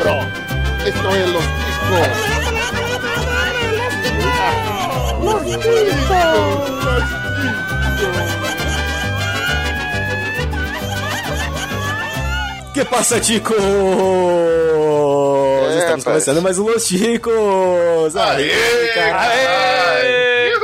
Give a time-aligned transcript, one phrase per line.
[0.00, 0.20] bro.
[0.84, 2.08] Esto es los ticos.
[5.22, 6.80] Los ticos.
[12.72, 13.56] Que passa, Ticos?
[15.76, 16.04] Estamos rapaz.
[16.04, 18.16] começando mais um Los Ticos!
[18.16, 20.60] Aê, caralho!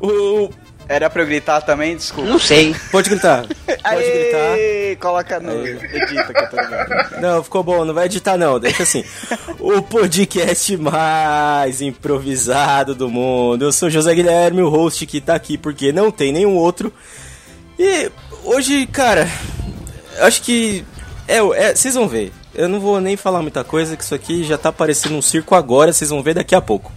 [0.00, 0.50] O...
[0.88, 1.96] Era pra eu gritar também?
[1.96, 2.30] Desculpa.
[2.30, 2.74] Não sei.
[2.90, 3.42] Pode gritar.
[3.66, 4.52] Pode gritar.
[4.54, 5.66] Aê, Coloca no.
[5.66, 7.20] Edita que eu tô ligado.
[7.20, 9.04] Não, ficou bom, não vai editar não, deixa assim.
[9.60, 13.66] o podcast mais improvisado do mundo.
[13.66, 16.92] Eu sou José Guilherme, o host que tá aqui porque não tem nenhum outro.
[17.78, 18.10] E
[18.44, 19.28] hoje, cara,
[20.20, 20.84] acho que.
[21.26, 22.32] É, é, vocês vão ver.
[22.54, 25.54] Eu não vou nem falar muita coisa, que isso aqui já tá parecendo um circo
[25.54, 26.90] agora, vocês vão ver daqui a pouco.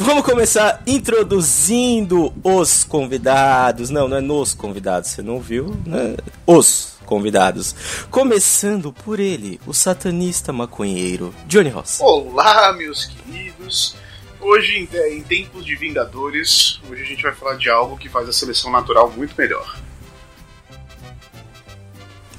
[0.00, 3.90] Vamos começar introduzindo os convidados.
[3.90, 6.16] Não, não é nos convidados, você não viu, né?
[6.46, 7.74] Os convidados.
[8.08, 11.98] Começando por ele, o satanista maconheiro, Johnny Ross.
[12.00, 13.96] Olá, meus queridos.
[14.40, 18.28] Hoje, em, em tempos de Vingadores, hoje a gente vai falar de algo que faz
[18.28, 19.76] a seleção natural muito melhor.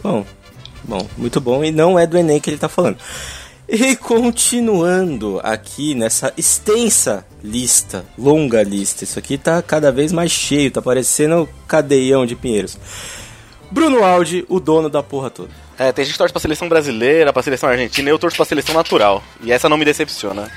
[0.01, 0.25] Bom,
[0.85, 1.61] bom, muito bom.
[1.61, 2.97] E não é do Enem que ele tá falando.
[3.67, 10.71] E continuando aqui nessa extensa lista, longa lista, isso aqui tá cada vez mais cheio,
[10.71, 12.77] tá parecendo cadeião de Pinheiros.
[13.71, 15.49] Bruno Aldi, o dono da porra toda.
[15.77, 18.75] É, tem gente que torce pra seleção brasileira, pra seleção argentina, eu torço pra seleção
[18.75, 19.23] natural.
[19.41, 20.51] E essa não me decepciona.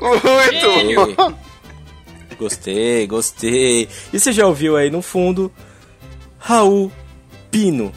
[0.00, 1.34] Muito bom.
[2.38, 3.88] Gostei, gostei.
[4.12, 5.52] E você já ouviu aí no fundo
[6.38, 6.90] Raul
[7.50, 7.92] Pino.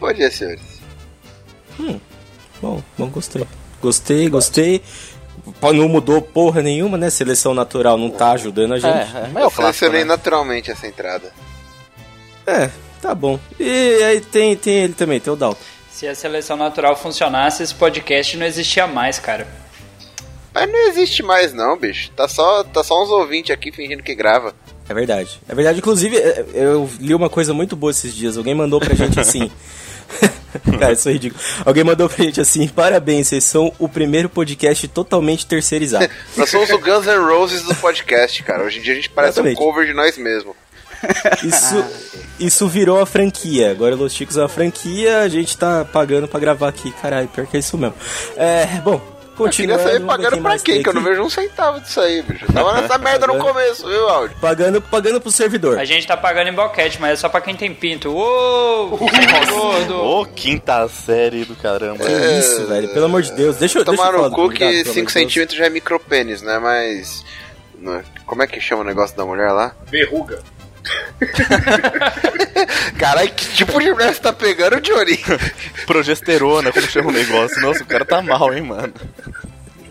[0.00, 0.80] Bom dia, senhores.
[2.62, 3.46] Bom, bom, gostei.
[3.80, 4.82] Gostei, gostei.
[5.60, 7.10] Pô, Não mudou porra nenhuma, né?
[7.10, 8.94] Seleção natural não tá ajudando a gente.
[8.94, 10.06] É, mas é clássico, Selecionei né?
[10.06, 11.32] naturalmente essa entrada.
[12.46, 12.70] É,
[13.02, 13.38] tá bom.
[13.58, 15.60] E aí tem, tem ele também, tem o Dalton.
[15.90, 19.46] Se a seleção natural funcionasse, esse podcast não existia mais, cara.
[20.54, 22.10] Mas não existe mais não, bicho.
[22.12, 24.54] Tá só, tá só uns ouvintes aqui fingindo que grava.
[24.88, 25.40] É verdade.
[25.48, 25.78] É verdade.
[25.78, 28.36] Inclusive, é, eu li uma coisa muito boa esses dias.
[28.38, 29.50] Alguém mandou pra gente assim.
[30.78, 31.42] Cara, isso é ridículo.
[31.64, 36.08] Alguém mandou pra gente assim: parabéns, vocês são o primeiro podcast totalmente terceirizado.
[36.36, 38.64] Nós somos o Guns N' Roses do podcast, cara.
[38.64, 39.60] Hoje em dia a gente parece Exatamente.
[39.60, 40.54] um cover de nós mesmos.
[41.44, 41.84] Isso,
[42.40, 43.70] isso virou a franquia.
[43.70, 46.90] Agora Los Chicos é uma franquia, a gente tá pagando pra gravar aqui.
[46.90, 47.94] Caralho, pior que é isso mesmo.
[48.36, 49.00] É, bom,
[49.38, 52.44] Eu queria saber pagando pra quem, que eu não vejo um centavo disso aí, bicho.
[52.46, 54.36] Eu Tava nessa merda no começo, viu, Áudio?
[54.40, 55.78] Pagando, pagando pro servidor.
[55.78, 58.10] A gente tá pagando em boquete, mas é só pra quem tem pinto.
[58.10, 58.98] Uou!
[60.20, 62.04] Ô, quinta série do caramba.
[62.04, 63.56] Que isso, velho, pelo amor de Deus.
[63.56, 65.12] Deixa eu deixa eu Tomar no cu que pelo 5 amor de Deus.
[65.12, 66.58] centímetros já é micropênis, né?
[66.58, 67.24] Mas.
[67.78, 69.74] não é- Como é que chama o negócio da mulher lá?
[69.86, 70.40] Verruga.
[72.98, 75.18] Caralho, que tipo de mulher você tá pegando, Johnny?
[75.86, 77.60] Progesterona, como chama o negócio.
[77.60, 78.92] Nossa, o cara tá mal, hein, mano.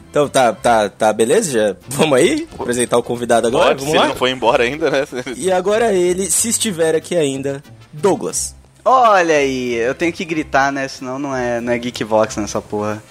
[0.09, 1.51] Então tá, tá, tá, beleza?
[1.51, 2.47] Já vamos aí?
[2.57, 3.67] Apresentar o convidado agora?
[3.67, 4.09] Pode, se vamos ele lá?
[4.09, 5.05] não foi embora ainda, né?
[5.35, 7.61] E agora ele, se estiver aqui ainda,
[7.93, 8.56] Douglas.
[8.89, 10.87] Olha aí, eu tenho que gritar, né?
[10.87, 13.03] Senão não é, não é Geekvox nessa porra.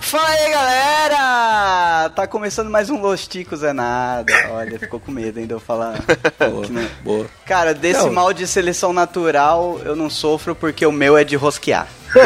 [0.00, 2.10] Fala aí, galera!
[2.10, 4.32] Tá começando mais um Los Ticos é nada.
[4.50, 5.94] Olha, ficou com medo ainda eu falar.
[6.50, 7.26] Boa, que não- boa.
[7.46, 8.12] Cara, desse Não.
[8.12, 11.86] mal de seleção natural eu não sofro porque o meu é de rosquear.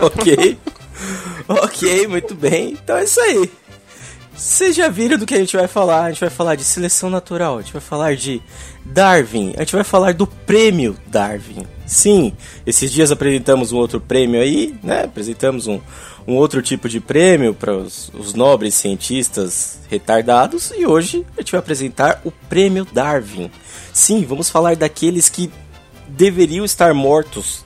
[0.00, 0.58] ok.
[1.48, 2.78] ok, muito bem.
[2.82, 3.50] Então é isso aí.
[4.42, 6.06] Vocês já viram do que a gente vai falar?
[6.06, 8.42] A gente vai falar de seleção natural, a gente vai falar de
[8.84, 11.64] Darwin, a gente vai falar do prêmio Darwin.
[11.86, 12.32] Sim,
[12.66, 15.04] esses dias apresentamos um outro prêmio aí, né?
[15.04, 15.80] Apresentamos um,
[16.26, 21.52] um outro tipo de prêmio para os, os nobres cientistas retardados e hoje a gente
[21.52, 23.48] vai apresentar o prêmio Darwin.
[23.92, 25.52] Sim, vamos falar daqueles que
[26.08, 27.64] deveriam estar mortos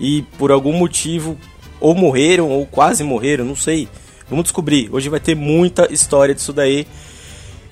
[0.00, 1.38] e por algum motivo
[1.78, 3.88] ou morreram ou quase morreram, não sei.
[4.28, 4.90] Vamos descobrir.
[4.92, 6.86] Hoje vai ter muita história disso daí.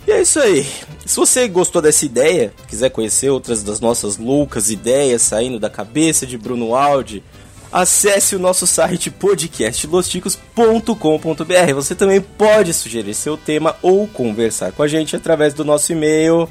[0.06, 0.64] E é isso aí.
[1.04, 6.24] Se você gostou dessa ideia, quiser conhecer outras das nossas loucas ideias saindo da cabeça
[6.26, 7.24] de Bruno Aldi,
[7.72, 11.74] acesse o nosso site podcastlosticos.com.br.
[11.74, 16.48] Você também pode sugerir seu tema ou conversar com a gente através do nosso e-mail.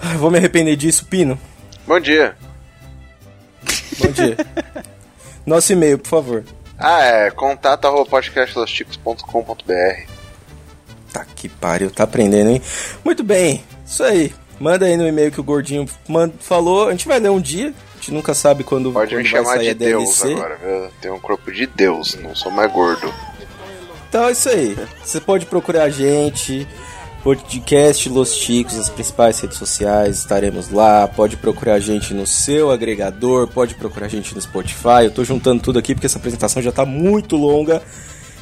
[0.00, 1.38] Ah, Vou me arrepender disso, Pino.
[1.86, 2.36] Bom dia.
[3.98, 4.36] Bom dia.
[5.46, 6.44] Nosso e-mail, por favor.
[6.78, 10.10] Ah, é contato arroba podcastlosticos.com.br.
[11.12, 12.60] Tá que pariu, tá aprendendo, hein?
[13.04, 14.34] Muito bem, isso aí.
[14.60, 16.88] Manda aí no e-mail que o Gordinho manda- falou.
[16.88, 17.68] A gente vai ler um dia.
[17.68, 20.90] A gente nunca sabe quando, Pode quando me chamar de Deus agora, viu?
[21.00, 23.12] Tenho um corpo de Deus, não sou mais gordo.
[24.08, 24.76] Então é isso aí.
[25.04, 26.66] Você pode procurar a gente
[27.26, 31.08] Podcast Los Chicos nas principais redes sociais, estaremos lá.
[31.08, 35.02] Pode procurar a gente no seu agregador, pode procurar a gente no Spotify.
[35.02, 37.82] Eu tô juntando tudo aqui porque essa apresentação já tá muito longa.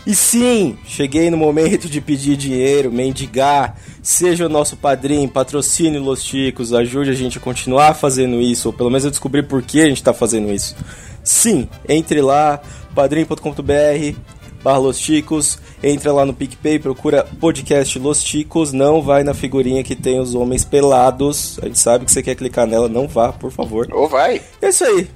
[0.07, 3.75] E sim, cheguei no momento de pedir dinheiro, mendigar.
[4.03, 8.75] Seja o nosso padrinho, patrocine Los Chicos, ajude a gente a continuar fazendo isso, ou
[8.75, 10.77] pelo menos a descobrir por que a gente tá fazendo isso.
[11.23, 12.61] Sim, entre lá,
[12.95, 14.34] padrim.com.br
[14.65, 19.85] barra Los Chicos, entra lá no PicPay, procura podcast Los Chicos, não vai na figurinha
[19.85, 23.31] que tem os homens pelados, a gente sabe que você quer clicar nela, não vá,
[23.33, 23.87] por favor.
[23.93, 24.41] Ou vai.
[24.63, 25.09] É isso aí.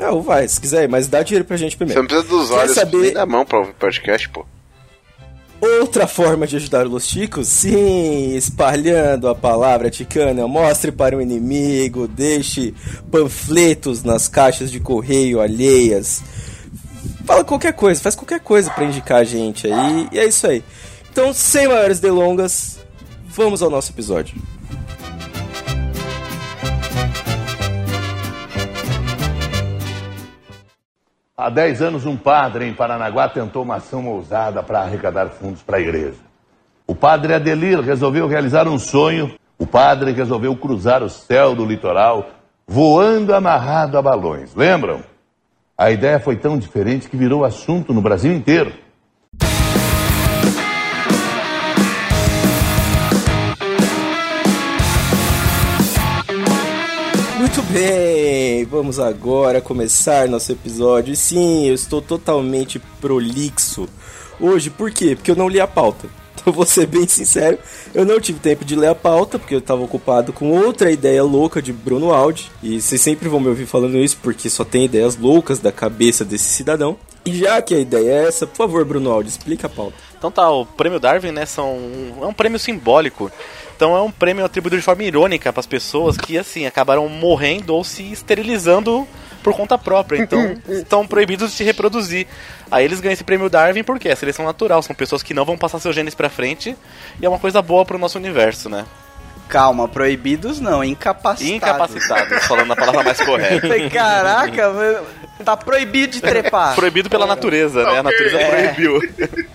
[0.00, 2.00] Ah, ou vai, se quiser, mas dá dinheiro pra gente Você primeiro.
[2.02, 4.44] não precisa dos olhos saber- nem da mão pra ouvir podcast, pô.
[5.80, 10.46] Outra forma de ajudar os Chicos, sim, espalhando a palavra ticana.
[10.46, 12.72] Mostre para o inimigo, deixe
[13.10, 16.22] panfletos nas caixas de correio alheias.
[17.28, 20.08] Fala qualquer coisa, faz qualquer coisa para indicar a gente aí.
[20.10, 20.64] E é isso aí.
[21.12, 22.80] Então, sem maiores delongas,
[23.26, 24.34] vamos ao nosso episódio.
[31.36, 35.76] Há 10 anos, um padre em Paranaguá tentou uma ação ousada para arrecadar fundos para
[35.76, 36.16] a igreja.
[36.86, 39.34] O padre Adelir resolveu realizar um sonho.
[39.58, 42.30] O padre resolveu cruzar o céu do litoral
[42.66, 44.54] voando amarrado a balões.
[44.54, 45.02] Lembram?
[45.80, 48.72] A ideia foi tão diferente que virou assunto no Brasil inteiro.
[57.38, 61.14] Muito bem, vamos agora começar nosso episódio.
[61.14, 63.88] Sim, eu estou totalmente prolixo
[64.40, 65.14] hoje, por quê?
[65.14, 66.08] Porque eu não li a pauta.
[66.48, 67.58] Então, vou ser bem sincero,
[67.94, 71.22] eu não tive tempo de ler a pauta, porque eu estava ocupado com outra ideia
[71.22, 72.50] louca de Bruno Aldi.
[72.62, 76.24] E vocês sempre vão me ouvir falando isso, porque só tem ideias loucas da cabeça
[76.24, 76.96] desse cidadão.
[77.24, 79.94] E já que a ideia é essa, por favor, Bruno Aldi, explica a pauta.
[80.16, 81.78] Então tá, o prêmio Darwin, né, são,
[82.22, 83.30] é um prêmio simbólico.
[83.76, 87.74] Então é um prêmio atribuído de forma irônica para as pessoas que, assim, acabaram morrendo
[87.74, 89.06] ou se esterilizando
[89.50, 90.18] por conta própria.
[90.20, 92.26] Então estão proibidos de se reproduzir.
[92.70, 94.82] Aí eles ganham esse prêmio Darwin porque é seleção natural.
[94.82, 96.76] São pessoas que não vão passar seus genes pra frente
[97.20, 98.84] e é uma coisa boa pro nosso universo, né?
[99.48, 101.54] Calma, proibidos não, incapacitados.
[101.54, 103.66] Incapacitados, falando a palavra mais correta.
[103.90, 105.02] Caraca,
[105.42, 106.74] tá proibido de trepar.
[106.74, 107.98] Proibido pela natureza, né?
[107.98, 108.68] A natureza É.
[108.68, 109.00] proibiu.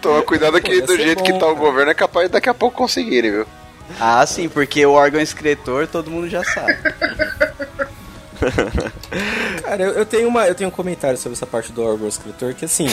[0.00, 1.54] Toma cuidado que do jeito bom, que tá o cara.
[1.54, 3.46] governo é capaz de daqui a pouco conseguirem, viu?
[3.98, 6.78] Ah, sim, porque o órgão excretor todo mundo já sabe.
[9.62, 12.54] Cara, eu, eu tenho uma, eu tenho um comentário sobre essa parte do órgão escritor
[12.54, 12.88] que assim,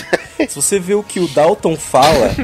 [0.48, 2.36] se você vê o que o Dalton fala,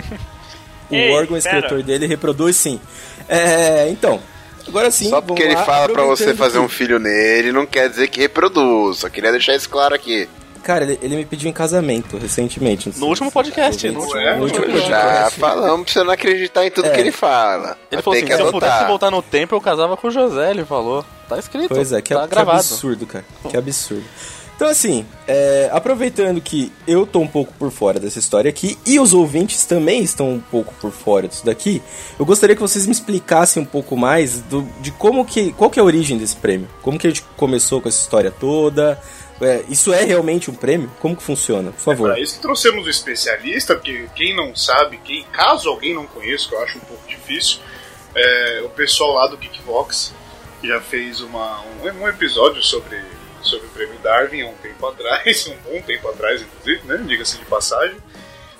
[0.89, 1.57] o Ei, órgão pera.
[1.57, 2.79] escritor dele reproduz sim.
[3.27, 4.21] É, então,
[4.67, 5.09] agora sim.
[5.09, 8.07] Só porque vamos ele lá, fala pra você fazer um filho nele, não quer dizer
[8.07, 8.99] que reproduz.
[8.99, 10.27] Só queria deixar isso claro aqui.
[10.63, 12.91] Cara, ele, ele me pediu em casamento recentemente.
[12.97, 15.39] No último podcast, no último- no último Ué, Já podcast.
[15.39, 16.91] falamos pra você não acreditar em tudo É.
[16.91, 17.77] que ele fala.
[17.91, 18.87] Ele falou assim, que se eu pudesse adotar.
[18.87, 21.05] voltar no tempo, eu casava com o José, ele falou.
[21.27, 22.57] Tá escrito, Pois é, que, tá que gravado.
[22.59, 23.25] absurdo, cara.
[23.49, 24.03] Que absurdo.
[24.55, 28.99] Então, assim, é, aproveitando que eu tô um pouco por fora dessa história aqui e
[28.99, 31.81] os ouvintes também estão um pouco por fora disso daqui,
[32.19, 35.51] eu gostaria que vocês me explicassem um pouco mais do, de como que.
[35.53, 36.69] qual que é a origem desse prêmio?
[36.83, 39.01] Como que a gente começou com essa história toda?
[39.41, 40.91] É, isso é realmente um prêmio?
[40.99, 41.71] Como que funciona?
[41.71, 42.11] Por favor.
[42.11, 46.47] Para isso que trouxemos o especialista, porque quem não sabe, quem, caso alguém não conheça,
[46.47, 47.59] que eu acho um pouco difícil,
[48.15, 50.13] é o pessoal lá do Geekvox
[50.63, 52.97] que já fez uma, um, um episódio sobre,
[53.41, 57.03] sobre o prêmio Darwin há um tempo atrás, um bom tempo atrás, inclusive, né?
[57.05, 57.97] Diga-se de passagem.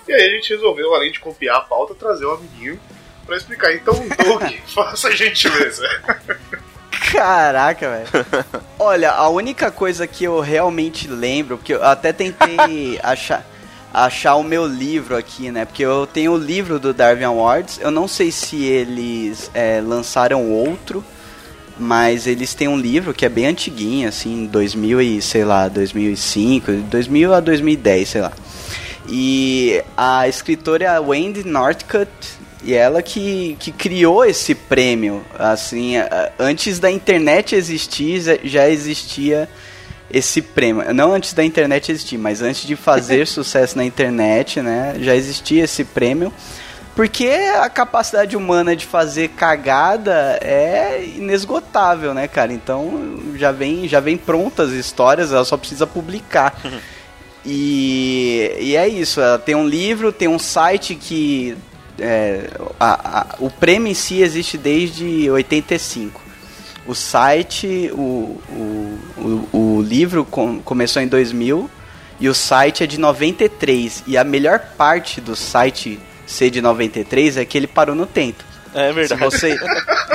[0.05, 2.77] E aí a gente resolveu, além de copiar a pauta, trazer o amiguinho
[3.25, 3.73] para explicar.
[3.73, 5.87] Então, Doug, faça a gentileza.
[7.11, 8.25] Caraca, velho.
[8.79, 13.45] Olha, a única coisa que eu realmente lembro, porque eu até tentei achar,
[13.93, 15.65] achar o meu livro aqui, né?
[15.65, 17.79] Porque eu tenho o livro do Darwin Awards.
[17.81, 21.03] Eu não sei se eles é, lançaram outro,
[21.77, 26.71] mas eles têm um livro que é bem antiguinho, assim, 2000 e, sei lá, 2005,
[26.71, 28.31] 2000 a 2010, sei lá.
[29.07, 32.09] E a escritora é Wendy Northcutt,
[32.63, 35.23] e ela que, que criou esse prêmio.
[35.37, 35.95] Assim,
[36.39, 39.49] antes da internet existir, já- já existia
[40.11, 40.93] esse prêmio.
[40.93, 44.95] Não antes da internet existir, mas antes de fazer sucesso na internet, né?
[44.99, 46.31] Já existia esse prêmio.
[46.95, 52.53] Porque a capacidade humana de fazer cagada é inesgotável, né, cara?
[52.53, 56.55] Então já vem, já vem prontas as histórias, ela só precisa publicar.
[57.45, 61.57] E, e é isso, ela tem um livro, tem um site que.
[61.99, 66.21] É, a- a- o prêmio em si existe desde 85.
[66.85, 68.99] O site, o, o,
[69.53, 71.69] o, o livro com- começou em 2000
[72.19, 74.03] e o site é de 93.
[74.05, 78.43] E a melhor parte do site ser de 93 é que ele parou no tempo.
[78.75, 79.21] É Se, verdade.
[79.21, 79.57] você,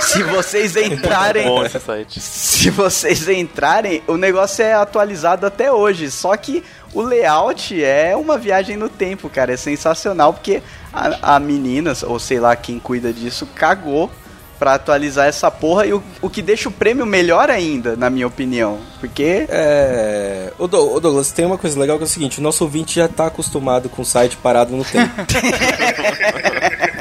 [0.00, 1.46] se vocês entrarem.
[1.46, 2.20] Bom esse site.
[2.20, 6.10] Se vocês entrarem, o negócio é atualizado até hoje.
[6.10, 6.64] Só que
[6.94, 9.52] o layout é uma viagem no tempo, cara.
[9.52, 14.10] É sensacional porque a, a menina, ou sei lá quem cuida disso, cagou
[14.58, 15.86] pra atualizar essa porra.
[15.86, 18.78] E o, o que deixa o prêmio melhor ainda, na minha opinião.
[19.00, 19.46] Porque.
[19.48, 20.52] É.
[20.58, 23.26] Ô, Douglas, tem uma coisa legal que é o seguinte: o nosso ouvinte já tá
[23.26, 25.14] acostumado com o site parado no tempo.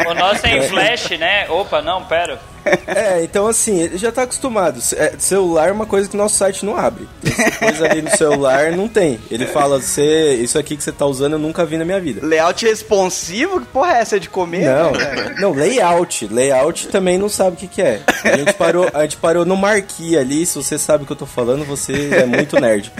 [0.07, 1.49] O nosso é em flash, né?
[1.49, 2.39] Opa, não, pera.
[2.87, 4.79] é, então assim, ele já tá acostumado.
[4.95, 7.07] É, celular é uma coisa que o nosso site não abre.
[7.23, 9.19] Essa coisa ali no celular não tem.
[9.31, 12.25] Ele fala, você, isso aqui que você tá usando eu nunca vi na minha vida.
[12.25, 13.59] Layout responsivo?
[13.61, 14.65] Que porra é essa de comer?
[14.65, 15.35] Não, cara?
[15.39, 16.27] não, layout.
[16.31, 18.01] Layout também não sabe o que, que é.
[18.23, 20.45] A gente, parou, a gente parou no marquee ali.
[20.45, 22.91] Se você sabe o que eu tô falando, você é muito nerd.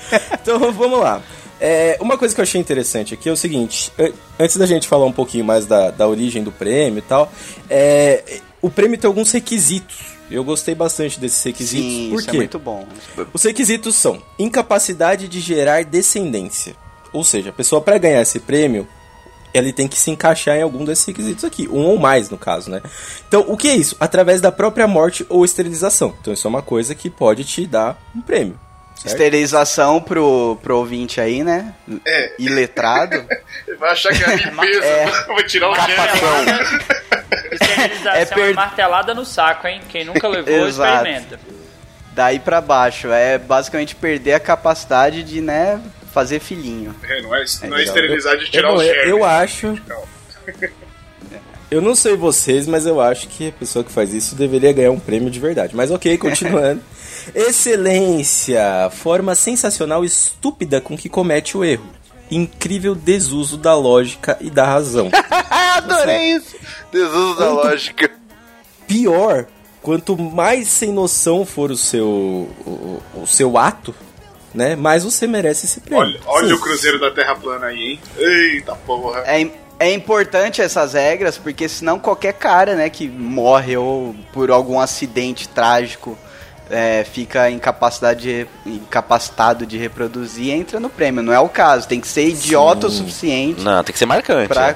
[0.42, 1.22] Então vamos lá.
[1.60, 4.88] É, uma coisa que eu achei interessante aqui é o seguinte: an- antes da gente
[4.88, 7.32] falar um pouquinho mais da, da origem do prêmio e tal,
[7.68, 8.24] é,
[8.62, 10.18] o prêmio tem alguns requisitos.
[10.30, 11.90] Eu gostei bastante desses requisitos.
[11.92, 12.36] Sim, Por isso quê?
[12.36, 12.86] é muito bom.
[13.34, 16.76] Os requisitos são incapacidade de gerar descendência.
[17.14, 18.86] Ou seja, a pessoa para ganhar esse prêmio,
[19.54, 22.70] ele tem que se encaixar em algum desses requisitos aqui, um ou mais no caso,
[22.70, 22.82] né?
[23.28, 23.96] Então, o que é isso?
[24.00, 26.14] Através da própria morte ou esterilização.
[26.20, 28.60] Então, isso é uma coisa que pode te dar um prêmio.
[28.96, 29.08] certo?
[29.14, 31.74] Esterilização pro, pro ouvinte aí, né?
[32.06, 32.34] É.
[32.38, 33.26] Iletrado.
[33.66, 35.06] Ele vai achar que é a limpeza, É.
[35.26, 35.86] vai tirar o gel.
[37.52, 39.82] Esterilização É é, per- martelada no saco, hein?
[39.90, 41.40] Quem nunca levou, experimenta.
[42.14, 43.12] Daí pra baixo.
[43.12, 45.80] É basicamente perder a capacidade de, né,
[46.12, 46.96] fazer filhinho.
[47.04, 49.78] É, não é, não é esterilizar de tirar eu, o eu, eu acho.
[51.70, 54.90] Eu não sei vocês, mas eu acho que a pessoa que faz isso deveria ganhar
[54.92, 55.76] um prêmio de verdade.
[55.76, 56.82] Mas ok, continuando.
[57.36, 58.90] Excelência!
[58.90, 61.90] Forma sensacional e estúpida com que comete o erro.
[62.30, 65.10] Incrível desuso da lógica e da razão.
[65.78, 66.56] Adorei isso.
[66.92, 68.12] Desuso da Quanto- lógica.
[68.88, 69.46] Pior,
[69.82, 73.94] quanto mais sem noção for o seu, o, o seu ato,
[74.54, 74.76] né?
[74.76, 76.04] Mais você merece esse prêmio.
[76.06, 78.00] Olha, olha o Cruzeiro da Terra plana aí, hein?
[78.18, 79.22] Eita porra.
[79.26, 79.46] É,
[79.80, 85.48] é importante essas regras, porque senão qualquer cara, né, que morre ou por algum acidente
[85.50, 86.18] trágico
[86.70, 91.22] é, fica incapacidade de- incapacitado de reproduzir, entra no prêmio.
[91.24, 91.88] Não é o caso.
[91.88, 94.48] Tem que ser idiota o suficiente Não, tem que ser marcante.
[94.48, 94.76] pra.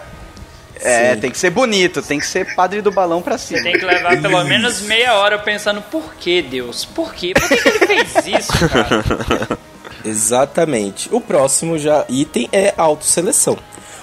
[0.84, 1.20] É, Sim.
[1.22, 3.60] tem que ser bonito, tem que ser padre do balão pra cima.
[3.60, 6.86] Você tem que levar pelo menos meia hora pensando, por que Deus?
[6.86, 7.34] Por quê?
[7.36, 9.60] Por que, que ele fez isso, cara?
[10.04, 11.08] Exatamente.
[11.12, 13.58] O próximo já item é autoseleção.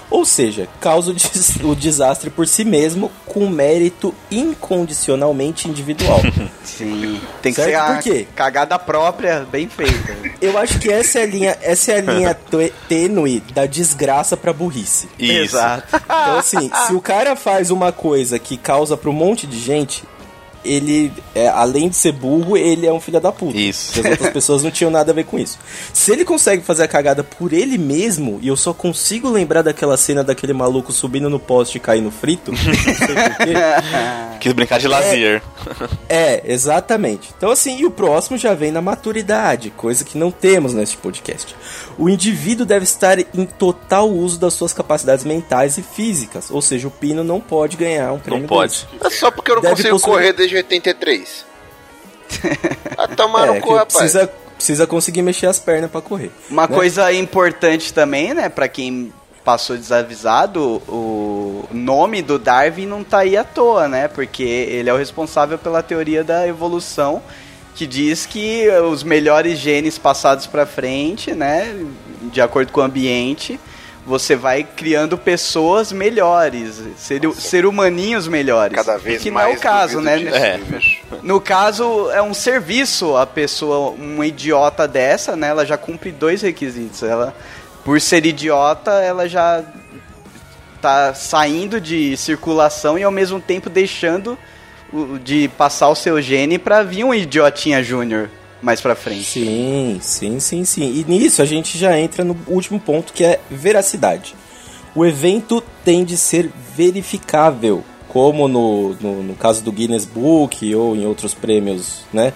[0.09, 6.19] Ou seja, causa o, des- o desastre por si mesmo com mérito incondicionalmente individual.
[6.63, 7.19] Sim.
[7.41, 7.69] Tem que Certo?
[7.69, 8.27] ser a Por quê?
[8.35, 10.15] cagada própria, bem feita.
[10.41, 14.35] Eu acho que essa é a linha, essa é a linha tê- tênue da desgraça
[14.37, 15.07] pra burrice.
[15.19, 15.55] Isso.
[15.55, 15.83] Exato.
[15.95, 20.03] Então assim, se o cara faz uma coisa que causa pra um monte de gente,
[20.63, 23.57] ele, é, além de ser burro, ele é um filho da puta.
[23.57, 23.93] Isso.
[23.93, 25.57] Porque as outras pessoas não tinham nada a ver com isso.
[25.93, 29.97] Se ele consegue fazer a cagada por ele mesmo, e eu só consigo lembrar daquela
[29.97, 33.53] cena daquele maluco subindo no poste e caindo frito, não sei porquê.
[34.39, 35.41] Quis brincar de lazer.
[36.07, 37.29] É, exatamente.
[37.37, 41.55] Então, assim, e o próximo já vem na maturidade, coisa que não temos neste podcast.
[41.99, 46.87] O indivíduo deve estar em total uso das suas capacidades mentais e físicas, ou seja,
[46.87, 48.87] o Pino não pode ganhar um prêmio Não pode.
[48.99, 49.05] desse.
[49.05, 51.45] É só porque eu não Deve consigo possuir- correr desde 83.
[52.97, 53.93] Ah, tomar É, no cu, rapaz.
[53.97, 56.31] precisa, precisa conseguir mexer as pernas pra correr.
[56.49, 56.75] Uma né?
[56.75, 59.13] coisa importante também, né, pra quem
[59.43, 64.07] passou desavisado, o nome do Darwin não tá aí à toa, né?
[64.07, 67.21] Porque ele é o responsável pela teoria da evolução,
[67.79, 71.73] que diz que os melhores genes passados pra frente, né,
[72.23, 73.57] de acordo com o ambiente,
[74.05, 78.75] você vai criando pessoas melhores, ser, ser humaninhos melhores.
[78.75, 79.47] Cada vez que mais.
[79.47, 80.17] não é o caso, né?
[80.17, 80.59] disso, É.
[81.23, 85.47] No caso, é um serviço a pessoa, uma idiota dessa, né?
[85.47, 87.01] Ela já cumpre dois requisitos.
[87.01, 87.33] Ela,
[87.85, 89.63] por ser idiota, ela já
[90.81, 94.37] tá saindo de circulação e ao mesmo tempo deixando
[95.23, 98.29] de passar o seu gene pra vir um idiotinha júnior
[98.61, 99.23] mais pra frente.
[99.23, 100.83] Sim, sim, sim, sim.
[100.83, 104.35] E nisso a gente já entra no último ponto que é veracidade.
[104.95, 110.95] O evento tem de ser verificável, como no, no, no caso do Guinness Book ou
[110.95, 112.33] em outros prêmios né,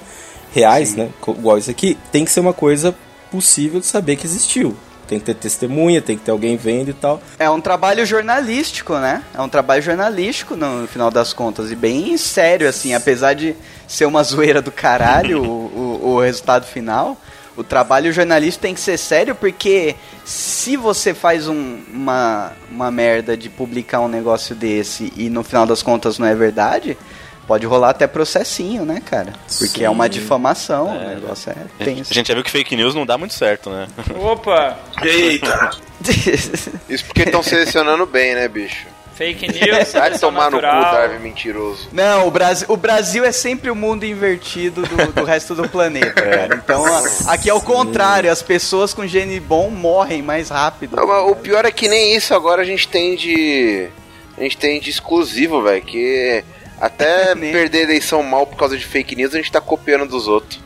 [0.53, 2.95] reais, né, igual esse aqui, tem que ser uma coisa
[3.31, 4.75] possível de saber que existiu.
[5.13, 7.21] Tem que ter testemunha, tem que ter alguém vendo e tal.
[7.37, 9.21] É um trabalho jornalístico, né?
[9.31, 11.69] É um trabalho jornalístico no final das contas.
[11.69, 12.95] E bem sério, assim.
[12.95, 13.55] Apesar de
[13.87, 17.15] ser uma zoeira do caralho o, o, o resultado final,
[17.55, 23.37] o trabalho jornalístico tem que ser sério porque se você faz um- uma, uma merda
[23.37, 26.97] de publicar um negócio desse e no final das contas não é verdade,
[27.47, 29.33] pode rolar até processinho, né, cara?
[29.59, 29.83] Porque Sim.
[29.85, 32.13] é uma difamação, o negócio é A tenso.
[32.13, 33.87] gente já viu que fake news não dá muito certo, né?
[34.19, 35.71] Opa, Eita!
[36.89, 38.87] Isso porque estão selecionando bem, né, bicho?
[39.15, 40.91] fake news, Vai tomar no cu, natural.
[40.91, 41.87] Darwin mentiroso.
[41.91, 46.19] Não, o Brasil, o Brasil é sempre o mundo invertido do, do resto do planeta,
[46.19, 46.55] cara.
[46.55, 50.95] Então, a- aqui é o contrário, as pessoas com gene bom morrem mais rápido.
[50.95, 53.87] Não, o pior é que nem isso agora a gente tem de.
[54.35, 55.83] A gente tem de exclusivo, velho.
[55.83, 56.43] Que
[56.79, 57.51] até Nem.
[57.51, 60.59] perder a eleição mal por causa de fake news, a gente tá copiando dos outros.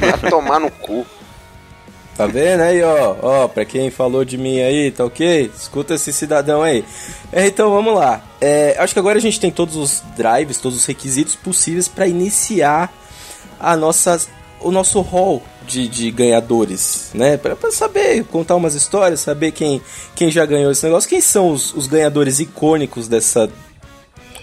[0.00, 1.06] Vai tomar no cu.
[2.16, 3.16] Tá vendo aí, ó?
[3.20, 5.50] Ó, pra quem falou de mim aí, tá ok?
[5.56, 6.84] Escuta esse cidadão aí.
[7.32, 8.22] É, então vamos lá.
[8.40, 12.06] É, acho que agora a gente tem todos os drives, todos os requisitos possíveis pra
[12.06, 12.92] iniciar
[13.58, 14.20] a nossa,
[14.60, 17.36] o nosso hall de, de ganhadores, né?
[17.36, 19.82] Pra, pra saber, contar umas histórias, saber quem,
[20.14, 23.50] quem já ganhou esse negócio, quem são os, os ganhadores icônicos dessa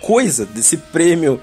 [0.01, 1.41] coisa, desse prêmio.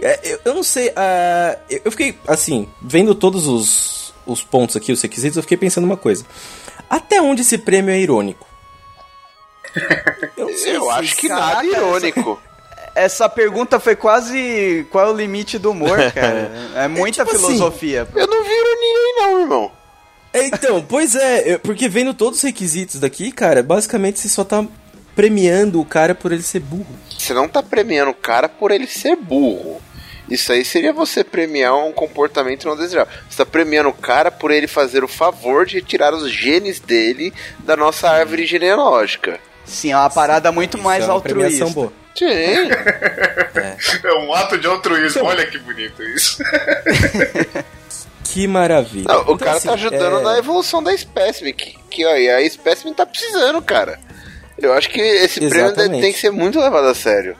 [0.00, 4.90] É, eu, eu não sei, ah, eu fiquei, assim, vendo todos os, os pontos aqui,
[4.92, 6.24] os requisitos, eu fiquei pensando uma coisa.
[6.90, 8.46] Até onde esse prêmio é irônico?
[10.36, 12.40] Eu, não sei Eu se- acho que Caraca, nada irônico.
[12.94, 16.50] Essa pergunta foi quase qual é o limite do humor, cara.
[16.74, 18.06] É muita tipo assim, filosofia.
[18.14, 19.72] Eu não vi ironia aí, não, irmão.
[20.34, 24.62] É, Então, pois é, porque vendo todos os requisitos daqui, cara, basicamente você só tá
[25.14, 26.86] premiando o cara por ele ser burro.
[27.18, 29.80] Você não tá premiando o cara por ele ser burro.
[30.28, 33.12] Isso aí seria você premiar um comportamento não desejável.
[33.28, 37.32] Você tá premiando o cara por ele fazer o favor de retirar os genes dele
[37.60, 39.38] da nossa árvore genealógica.
[39.64, 41.66] Sim, é uma parada muito mais é altruísta.
[41.66, 41.92] boa.
[42.14, 42.26] Sim.
[42.26, 45.24] É um ato de altruísmo.
[45.24, 46.38] Olha que bonito isso.
[48.24, 49.04] Que maravilha.
[49.08, 51.52] Não, o Então, cara assim, tá ajudando é- na evolução da espécime.
[51.52, 54.00] Que, que ó, e a espécime tá precisando, cara.
[54.62, 56.00] Eu acho que esse prêmio Exatamente.
[56.00, 57.36] tem que ser muito levado a sério.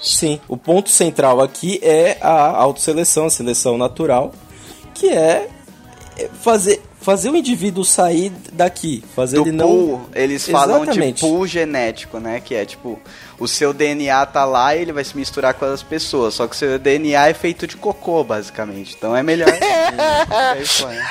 [0.00, 4.32] Sim, o ponto central aqui é a autoseleção, a seleção natural,
[4.94, 5.48] que é
[6.18, 9.68] é fazer, fazer o indivíduo sair daqui, fazer Do ele não...
[9.68, 11.14] pool, eles falam Exatamente.
[11.14, 12.40] de pool genético, né?
[12.40, 13.00] Que é tipo,
[13.38, 16.34] o seu DNA tá lá e ele vai se misturar com as pessoas.
[16.34, 18.94] Só que o seu DNA é feito de cocô, basicamente.
[18.98, 19.48] Então é melhor.
[20.56, 20.98] É isso aí.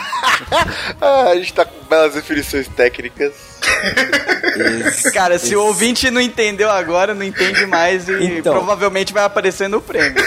[1.02, 3.34] Ah, a gente tá com belas definições técnicas.
[4.56, 8.54] Ex- Cara, se o ouvinte não entendeu agora, não entende mais e Então.
[8.54, 10.14] provavelmente vai aparecer no prêmio.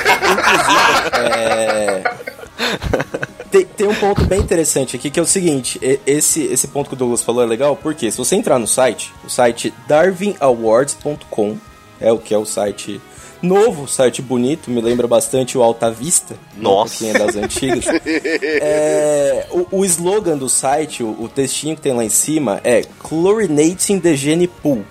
[3.50, 6.94] tem, tem um ponto bem interessante aqui que é o seguinte: esse, esse ponto que
[6.94, 11.56] o Douglas falou é legal, porque se você entrar no site, o site darwinawards.com,
[12.00, 13.00] é o que é o site
[13.42, 16.98] novo, site bonito, me lembra bastante o Alta Vista, Nossa.
[16.98, 17.84] quem é das antigas.
[18.62, 22.82] É, o, o slogan do site, o, o textinho que tem lá em cima é
[23.02, 24.84] Chlorinating the Gene Pool.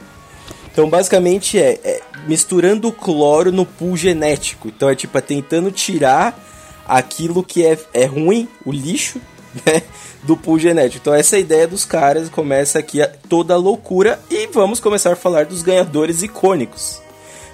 [0.71, 4.67] Então, basicamente, é, é misturando o cloro no pool genético.
[4.67, 6.39] Então, é tipo, é tentando tirar
[6.87, 9.21] aquilo que é, é ruim, o lixo,
[9.65, 9.81] né,
[10.23, 11.01] do pool genético.
[11.01, 12.29] Então, essa é ideia dos caras.
[12.29, 14.19] Começa aqui a, toda a loucura.
[14.29, 17.01] E vamos começar a falar dos ganhadores icônicos.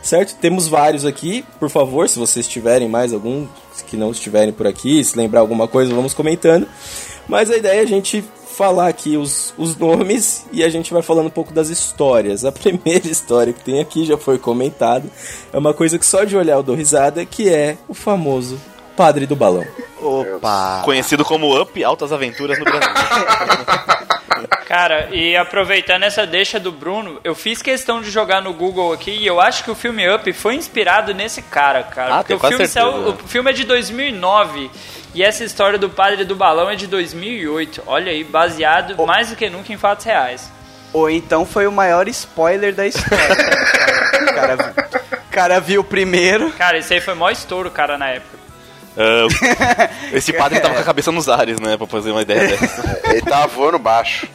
[0.01, 0.36] Certo?
[0.39, 1.43] Temos vários aqui.
[1.60, 3.47] Por favor, se vocês tiverem mais algum
[3.88, 6.67] que não estiverem por aqui, se lembrar alguma coisa, vamos comentando.
[7.27, 8.23] Mas a ideia é a gente
[8.55, 12.45] falar aqui os, os nomes e a gente vai falando um pouco das histórias.
[12.45, 15.05] A primeira história que tem aqui já foi comentada.
[15.51, 18.60] É uma coisa que só de olhar eu dou risada, que é o famoso
[18.95, 19.65] Padre do Balão.
[20.01, 20.81] Opa!
[20.84, 22.89] Conhecido como Up Altas Aventuras no Brasil.
[24.67, 29.12] Cara, e aproveitando essa deixa do Bruno, eu fiz questão de jogar no Google aqui
[29.12, 32.15] e eu acho que o filme Up foi inspirado nesse cara, cara.
[32.15, 34.69] Ah, porque o quase filme, saiu- o filme é de 2009
[35.13, 37.84] e essa história do padre do balão é de 2008.
[37.86, 40.51] Olha aí, baseado mais do que nunca em fatos reais.
[40.91, 43.25] Ou então foi o maior spoiler da história.
[44.21, 44.73] o, cara,
[45.27, 46.51] o cara viu primeiro.
[46.53, 48.44] Cara, esse aí foi o maior estouro, cara, na época.
[48.97, 51.77] Ah, esse padre tava com a cabeça nos ares, né?
[51.77, 53.01] Pra fazer uma ideia dessa.
[53.05, 54.27] Ele tava voando baixo.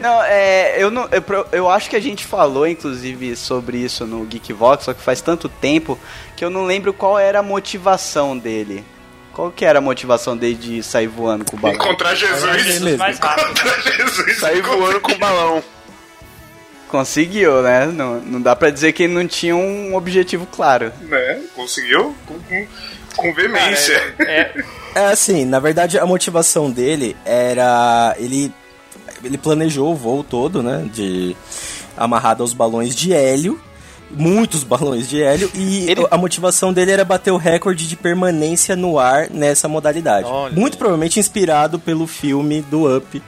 [0.00, 0.82] Não, é.
[0.82, 4.94] Eu, não, eu, eu acho que a gente falou, inclusive, sobre isso no Geekvox, só
[4.94, 5.98] que faz tanto tempo
[6.36, 8.84] que eu não lembro qual era a motivação dele.
[9.32, 11.76] Qual que era a motivação dele de sair voando com o balão?
[11.76, 12.62] Encontrar Jesus.
[12.64, 13.44] Jesus mais rápido.
[13.44, 14.38] Encontrar Jesus.
[14.38, 15.62] Sair voando com o balão.
[16.88, 17.86] Conseguiu, né?
[17.86, 20.92] Não, não dá pra dizer que ele não tinha um objetivo claro.
[21.02, 21.42] Né?
[21.54, 22.66] Conseguiu com, com,
[23.18, 24.14] com veemência.
[24.20, 24.52] É,
[24.94, 28.14] É assim, na verdade a motivação dele era.
[28.18, 28.52] Ele,
[29.22, 30.88] ele planejou o voo todo, né?
[30.92, 31.36] De.
[31.96, 33.60] Amarrado aos balões de hélio.
[34.10, 35.50] Muitos balões de hélio.
[35.54, 40.26] E Ele- a motivação dele era bater o recorde de permanência no ar nessa modalidade.
[40.26, 40.54] Olha.
[40.54, 43.22] Muito provavelmente inspirado pelo filme do Up.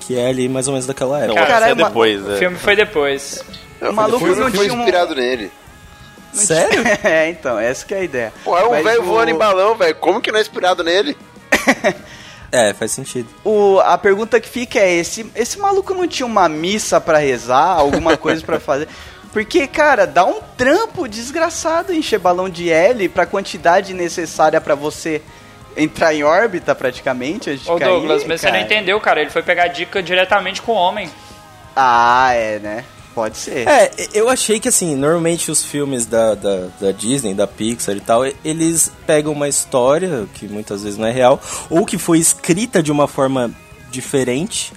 [0.00, 1.46] Que é ali mais ou menos daquela Não, época.
[1.46, 2.26] Cara, é é uma- depois.
[2.26, 2.36] o é.
[2.38, 3.44] filme foi depois.
[3.80, 5.52] O maluco o filme não foi tinha um- inspirado nele.
[6.32, 6.82] Sério?
[7.04, 8.32] É, então, essa que é a ideia.
[8.44, 9.94] Pô, é um velho o- voando em balão, velho.
[9.96, 11.16] Como que não é inspirado nele?
[12.50, 13.28] É, faz sentido.
[13.44, 17.76] O, a pergunta que fica é: esse, esse maluco não tinha uma missa pra rezar,
[17.76, 18.88] alguma coisa pra fazer?
[19.34, 25.20] Porque, cara, dá um trampo desgraçado encher balão de L pra quantidade necessária pra você
[25.76, 27.50] entrar em órbita praticamente.
[27.66, 28.58] Ô cair, Douglas, mas você cara.
[28.58, 29.20] não entendeu, cara.
[29.20, 31.10] Ele foi pegar dica diretamente com o homem.
[31.76, 32.84] Ah, é, né?
[33.18, 33.66] Pode ser.
[33.66, 38.00] É, eu achei que assim, normalmente os filmes da, da, da Disney, da Pixar e
[38.00, 42.80] tal, eles pegam uma história que muitas vezes não é real, ou que foi escrita
[42.80, 43.50] de uma forma
[43.90, 44.72] diferente,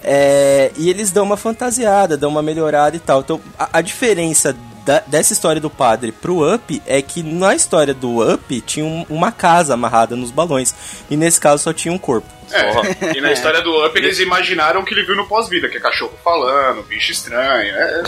[0.00, 3.18] é, e eles dão uma fantasiada, dão uma melhorada e tal.
[3.18, 7.94] Então, a, a diferença da- dessa história do padre pro Up é que na história
[7.94, 10.74] do Up tinha um- uma casa amarrada nos balões,
[11.10, 12.26] e nesse caso só tinha um corpo.
[12.50, 15.76] É, e na história do Up eles imaginaram o que ele viu no pós-vida, que
[15.78, 17.74] é cachorro falando, bicho estranho.
[17.74, 18.02] é-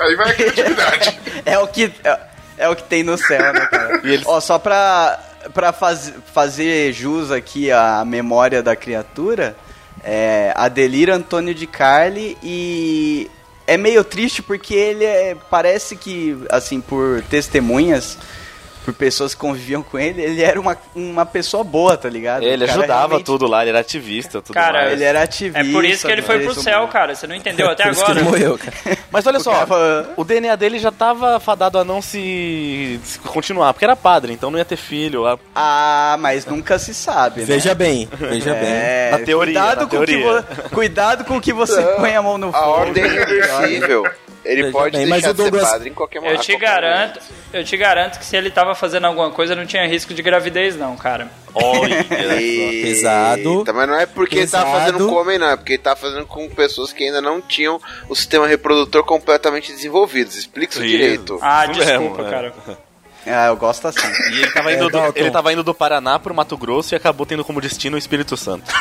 [0.00, 1.20] aí vai a criatividade.
[1.44, 2.20] É o que é,
[2.58, 4.00] é o que tem no céu, né, cara?
[4.26, 5.18] Ó, só pra,
[5.52, 9.56] pra faz, fazer jus aqui à memória da criatura,
[10.04, 13.28] é Adelir Antônio de Carli e
[13.72, 18.18] é meio triste porque ele é, parece que, assim, por testemunhas,
[18.84, 22.42] por pessoas que conviviam com ele, ele era uma, uma pessoa boa, tá ligado?
[22.42, 24.92] Ele O ajudava realmente- tudo lá, ele era ativista, tudo Cara, mais.
[24.92, 25.60] Ele era ativista.
[25.60, 27.14] É por isso que ele foi pro céu, cara.
[27.14, 28.20] Você não entendeu até Por isso que agora.
[28.26, 28.98] ele morreu, cara.
[29.10, 33.72] Mas olha só, cara o DNA dele já tava fadado a não se, se continuar,
[33.72, 35.26] porque era padre, então não ia ter filho.
[35.26, 37.46] A- Ah, mas nunca se sabe, né?
[37.46, 38.62] Veja bem, veja bem.
[38.68, 40.40] É, Na teoria, Cuidado, na com o que teoria.
[40.40, 42.64] vo- cuidado com o que você põe a mão no fogo.
[42.64, 43.12] A ordem é.
[44.44, 46.40] Ele Veja pode bem, mas deixar o de ser Douglas- padre em qualquer Eu momento.
[46.42, 47.20] te garanto,
[47.52, 50.76] eu te garanto que se ele tava fazendo alguma coisa, não tinha risco de gravidez,
[50.76, 51.28] não, cara.
[51.54, 52.02] Olha,
[52.82, 53.64] Pesado.
[53.74, 54.84] Mas não é porque ele tava Pesado.
[54.92, 55.48] fazendo com homem, não.
[55.50, 59.72] É porque ele tava fazendo com pessoas que ainda não tinham o sistema reprodutor completamente
[59.72, 60.28] desenvolvido.
[60.30, 60.90] Explica isso Isso.
[60.96, 61.38] direito.
[61.40, 62.30] Ah, desculpa, é.
[62.30, 62.52] cara.
[63.26, 64.00] Ah, eu gosto assim.
[64.32, 65.18] E ele tava, indo É, do, Dalton.
[65.20, 68.36] ele tava indo do Paraná pro Mato Grosso e acabou tendo como destino o Espírito
[68.36, 68.64] Santo.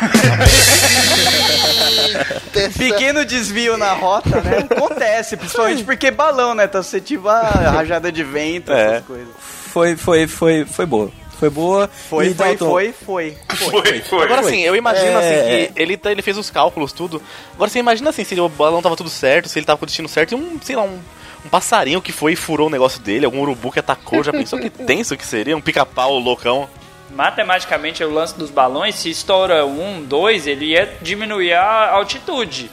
[2.77, 4.67] Pequeno desvio na rota, né?
[4.69, 6.67] Acontece, principalmente porque balão, né?
[6.67, 8.95] Tá suscetível a rajada de vento, É.
[8.95, 9.27] essas coisas.
[9.39, 11.11] Foi, foi, foi, foi boa.
[11.39, 11.89] Foi boa.
[12.09, 13.37] Foi, E, foi, foi, foi.
[13.57, 14.23] Foi, foi.
[14.25, 15.67] Agora sim, eu imagino É, assim é.
[15.73, 17.21] que ele, tá- ele fez os cálculos, tudo.
[17.55, 19.87] Agora você imagina assim, se o balão tava tudo certo, se ele tava com o
[19.87, 20.99] destino certo, e um, sei lá, um,
[21.45, 24.59] um passarinho que foi e furou o negócio dele, algum urubu que atacou, já pensou
[24.59, 25.55] que tenso que seria?
[25.55, 26.69] Um pica-pau loucão.
[27.09, 32.69] Matematicamente, o lance dos balões, se estoura um, dois, ele ia diminuir a altitude.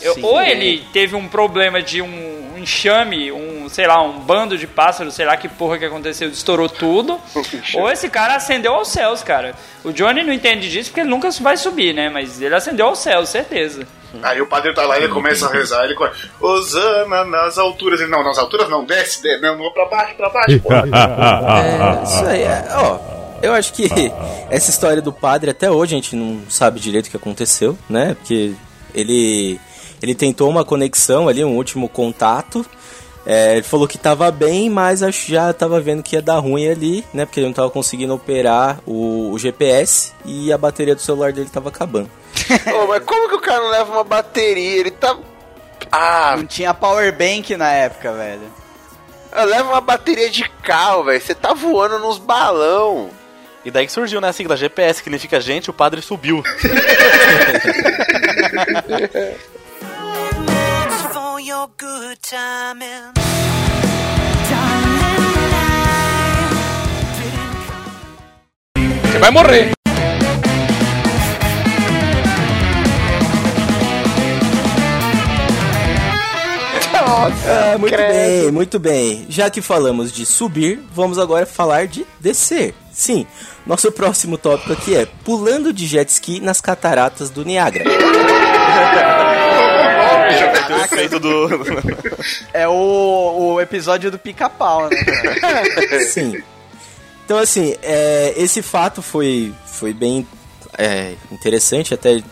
[0.00, 0.22] Sim.
[0.22, 5.14] ou ele teve um problema de um enxame, um, sei lá, um bando de pássaros,
[5.14, 7.20] sei lá que porra que aconteceu, estourou tudo.
[7.74, 9.54] ou esse cara acendeu aos céus, cara.
[9.84, 12.08] O Johnny não entende disso porque ele nunca vai subir, né?
[12.08, 13.86] Mas ele acendeu aos céus, certeza.
[14.22, 18.00] Aí o padre tá lá e ele começa a rezar, ele começa, Osana nas alturas.
[18.00, 20.68] Ele, não, nas alturas não, desce, desce não, não, pra baixo, pra baixo, pô.
[20.80, 22.98] É, isso aí, é, ó.
[23.42, 23.88] Eu acho que
[24.50, 28.14] essa história do padre, até hoje a gente não sabe direito o que aconteceu, né?
[28.14, 28.52] Porque
[28.94, 29.60] ele,
[30.02, 32.64] ele tentou uma conexão ali, um último contato.
[33.24, 36.38] É, ele falou que tava bem, mas acho que já tava vendo que ia dar
[36.38, 37.24] ruim ali, né?
[37.24, 41.50] Porque ele não tava conseguindo operar o, o GPS e a bateria do celular dele
[41.50, 42.10] tava acabando.
[42.74, 44.80] Ô, mas como que o cara não leva uma bateria?
[44.80, 45.16] Ele tá.
[45.90, 48.52] Ah, Não tinha power bank na época, velho.
[49.32, 51.20] leva uma bateria de carro, velho.
[51.20, 53.10] Você tá voando nos balão.
[53.64, 56.42] E daí que surgiu, né, a sigla GPS, que significa gente, o padre subiu.
[69.12, 69.79] Você vai morrer.
[77.12, 79.26] Ah, muito bem, muito bem.
[79.28, 82.74] Já que falamos de subir, vamos agora falar de descer.
[82.92, 83.26] Sim,
[83.66, 87.84] nosso próximo tópico aqui é pulando de jet ski nas cataratas do Niágara.
[90.70, 91.48] o efeito do.
[92.52, 94.96] É o, o episódio do pica-pau, né?
[95.40, 96.00] cara?
[96.06, 96.40] Sim.
[97.24, 100.26] Então, assim, é, esse fato foi, foi bem
[100.76, 102.22] é, interessante, até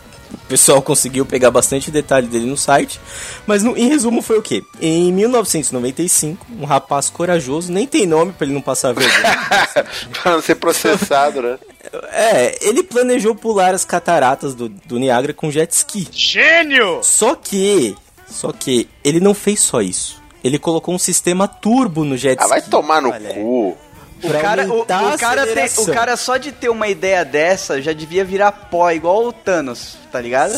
[0.49, 2.99] pessoal conseguiu pegar bastante detalhe dele no site.
[3.47, 4.63] Mas, no- em resumo, foi o quê?
[4.81, 9.37] Em 1995, um rapaz corajoso, nem tem nome pra ele não passar vergonha.
[10.21, 11.57] pra não ser processado, né?
[12.11, 16.07] É, ele planejou pular as cataratas do, do Niágara com jet ski.
[16.11, 16.99] Gênio!
[17.01, 17.95] Só que,
[18.29, 20.21] só que ele não fez só isso.
[20.43, 22.49] Ele colocou um sistema turbo no jet Ah, ski.
[22.49, 23.77] vai tomar no Olha cu.
[24.23, 24.85] O cara, o, o
[25.17, 29.25] cara tem- o cara só de ter uma ideia dessa já devia virar pó, igual
[29.25, 30.53] o Thanos, tá ligado?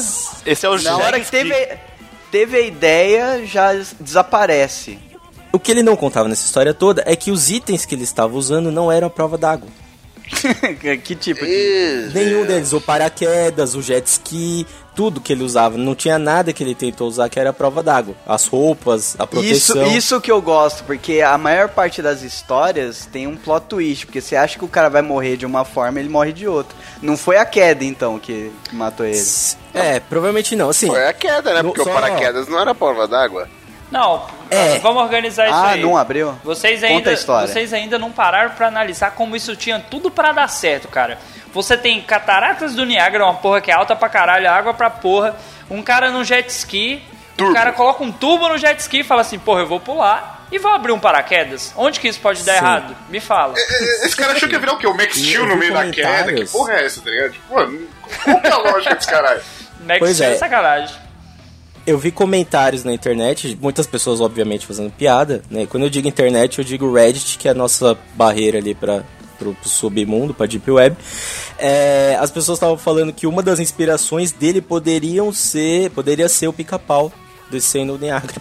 [0.45, 1.54] Esse é o Na hora que teve,
[2.32, 4.97] teve a ideia, já desaparece.
[5.54, 8.36] o que ele não contava nessa história toda é que os itens que ele estava
[8.36, 9.69] usando não eram a prova d'água.
[11.04, 12.10] que tipo de.
[12.13, 15.77] Nenhum deles, o paraquedas, o jet ski, tudo que ele usava.
[15.77, 18.15] Não tinha nada que ele tentou usar que era prova d'água.
[18.27, 19.88] As roupas, a Isso, proteção.
[19.97, 24.21] isso que eu gosto, porque a maior parte das histórias tem um plot twist, porque
[24.21, 26.75] você acha que o cara vai morrer de uma forma, ele morre de outra.
[27.01, 29.23] Não foi a queda, então, que, matou ele.
[29.73, 30.69] É, provavelmente não.
[30.69, 31.63] Assim, Foi a queda, né?
[31.63, 33.47] Porque só- o paraquedas não era prova d'água.
[33.91, 34.80] Não, É.
[34.80, 35.82] vamos organizar isso Ah, aí.
[35.82, 36.34] não abriu?
[36.43, 37.47] Vocês Conta ainda, a história.
[37.47, 41.17] vocês ainda não pararam pra analisar como isso tinha tudo pra dar certo, cara.
[41.54, 45.36] Você tem cataratas do Niágara, uma porra que é alta pra caralho, água pra porra.
[45.69, 47.04] Um cara no jet ski,
[47.39, 50.45] o cara coloca um tubo no jet ski e fala assim, porra, eu vou pular
[50.49, 51.73] e vou abrir um paraquedas.
[51.75, 52.58] Onde que isso pode dar Sim.
[52.60, 52.95] errado?
[53.10, 53.56] Me fala.
[53.58, 54.88] Esse cara achou que ia virar o quê?
[54.88, 56.34] O Max Steel eu no meio da queda?
[56.34, 57.32] Que porra é essa, tá ligado?
[57.34, 57.88] Tipo, mano,
[58.23, 59.41] qual que é a lógica desse caralho?
[59.82, 60.34] Max Steel é.
[60.34, 60.95] é sacanagem.
[61.91, 65.65] Eu vi comentários na internet, muitas pessoas obviamente fazendo piada, né?
[65.69, 69.04] Quando eu digo internet, eu digo Reddit, que é a nossa barreira ali para
[69.38, 70.95] pro, pro submundo, pra Deep Web.
[71.60, 76.54] É, as pessoas estavam falando que uma das inspirações dele poderiam ser, poderia ser o
[76.54, 77.12] pica-pau
[77.49, 78.36] descendo o Niagara.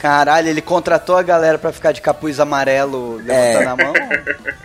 [0.00, 3.66] Caralho, ele contratou a galera pra ficar de capuz amarelo levantando É.
[3.66, 3.92] a mão?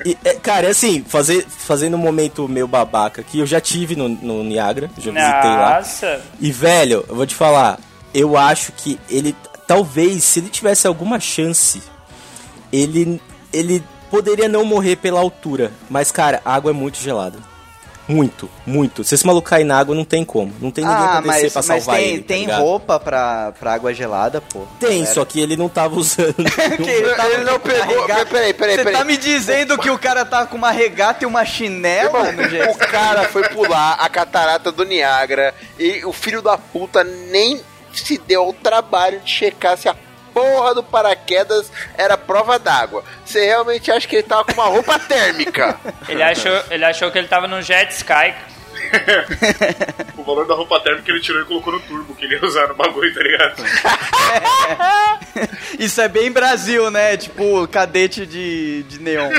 [0.03, 4.09] E, é, cara, assim, fazer, fazendo um momento meio babaca aqui, eu já tive no,
[4.09, 5.75] no Niagara, já visitei lá.
[5.77, 6.21] Nossa.
[6.39, 7.79] E, velho, eu vou te falar,
[8.13, 9.35] eu acho que ele,
[9.67, 11.81] talvez, se ele tivesse alguma chance,
[12.71, 13.21] ele,
[13.51, 15.71] ele poderia não morrer pela altura.
[15.89, 17.37] Mas, cara, a água é muito gelada.
[18.07, 19.05] Muito, muito.
[19.05, 20.51] Se esse maluco cair na água, não tem como.
[20.59, 22.21] Não tem ninguém Ah, pra descer mas, pra mas salvar tem, ele.
[22.21, 22.59] tá tem ligado?
[22.61, 24.65] roupa pra, pra água gelada, pô.
[24.81, 25.13] Tem, Galera.
[25.13, 26.35] só que ele não tava usando.
[26.83, 28.93] Que ele, tava Ele não pegou- regata- peraí, peraí, Você peraí.
[28.97, 32.77] tá me dizendo que o cara tá com uma regata e uma chinela no O
[32.77, 37.61] cara foi pular a catarata do Niágara e o filho da puta nem
[37.93, 39.95] se deu ao trabalho de checar se a
[40.33, 43.03] porra do paraquedas era prova d'água.
[43.25, 45.79] Você realmente acha que ele tava com uma roupa térmica?
[46.07, 48.33] Ele achou, ele achou que ele tava no jet sky.
[50.17, 52.67] O valor da roupa térmica ele tirou e colocou no turbo, que ele ia usar
[52.67, 53.63] no bagulho, tá ligado?
[55.79, 57.17] Isso é bem Brasil, né?
[57.17, 59.31] Tipo, cadete de, de neon.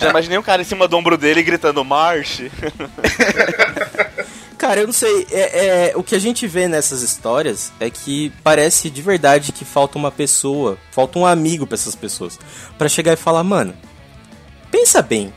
[0.00, 2.50] Já imaginei um cara em cima do ombro dele gritando March.
[4.62, 5.26] Cara, eu não sei.
[5.32, 9.64] É, é, o que a gente vê nessas histórias é que parece de verdade que
[9.64, 12.38] falta uma pessoa, falta um amigo pra essas pessoas.
[12.78, 13.74] Pra chegar e falar, mano,
[14.70, 15.34] pensa bem.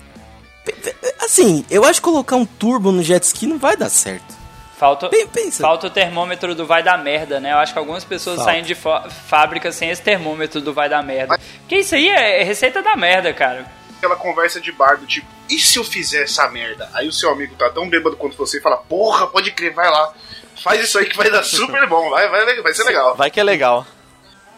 [1.19, 4.35] Assim, eu acho que colocar um turbo no jet ski não vai dar certo.
[4.77, 5.63] Falta, Pen- pensa.
[5.63, 7.51] falta o termômetro do vai dar merda, né?
[7.53, 8.51] Eu acho que algumas pessoas Falta.
[8.51, 11.39] saem de fábrica sem esse termômetro do vai dar merda.
[11.67, 13.65] Que isso aí é receita da merda, cara.
[14.05, 16.87] Aquela conversa de bar do tipo, e se eu fizer essa merda?
[16.93, 19.89] Aí o seu amigo tá tão bêbado quanto você e fala, porra, pode crer, vai
[19.89, 20.13] lá.
[20.63, 23.15] Faz isso aí que vai dar super bom, vai, vai, vai ser legal.
[23.15, 23.83] Vai que é legal.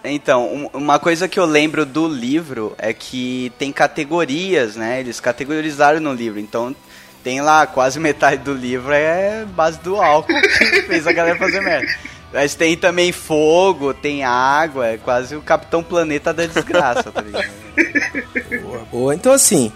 [0.03, 4.99] Então, um- uma coisa que eu lembro do livro é que tem categorias, né?
[4.99, 6.39] Eles categorizaram no livro.
[6.41, 6.75] Então,
[7.23, 11.61] tem lá quase metade do livro é base do álcool que fez a galera fazer
[11.61, 11.87] merda.
[12.33, 17.49] Mas tem também fogo, tem água, é quase o Capitão Planeta da desgraça, tá ligado?
[18.91, 19.13] Boa.
[19.13, 19.71] Então, assim,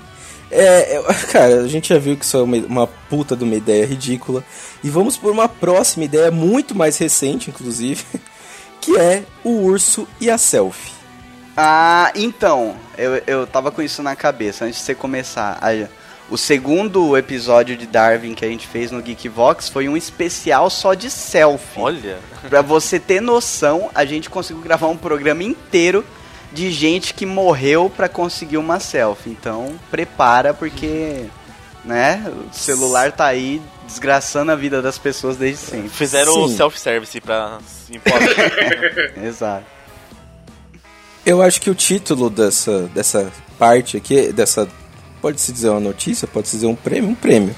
[0.52, 3.56] é, é, cara, a gente já viu que isso é uma, uma puta de uma
[3.56, 4.44] ideia ridícula.
[4.84, 8.04] E vamos por uma próxima ideia, muito mais recente, inclusive,
[8.82, 10.92] que é o urso e a selfie.
[11.56, 15.58] Ah, então, eu, eu tava com isso na cabeça antes de você começar.
[15.62, 15.88] Aí,
[16.30, 20.94] o segundo episódio de Darwin que a gente fez no Geekvox foi um especial só
[20.94, 21.80] de selfie.
[21.80, 22.20] Olha.
[22.50, 26.06] Pra você ter noção, a gente conseguiu gravar um programa inteiro
[26.52, 29.30] de gente que morreu pra conseguir uma selfie.
[29.30, 31.26] Então, prepara porque,
[31.84, 35.90] né, o celular tá aí desgraçando a vida das pessoas desde sempre.
[35.90, 36.58] Fizeram o Sim.
[36.58, 38.00] self-service pra se.
[39.24, 39.66] Exato.
[41.26, 44.68] Eu acho que o título dessa, dessa parte aqui, dessa.
[45.22, 47.56] Pode-se dizer uma notícia, pode-se dizer um prêmio, um prêmio.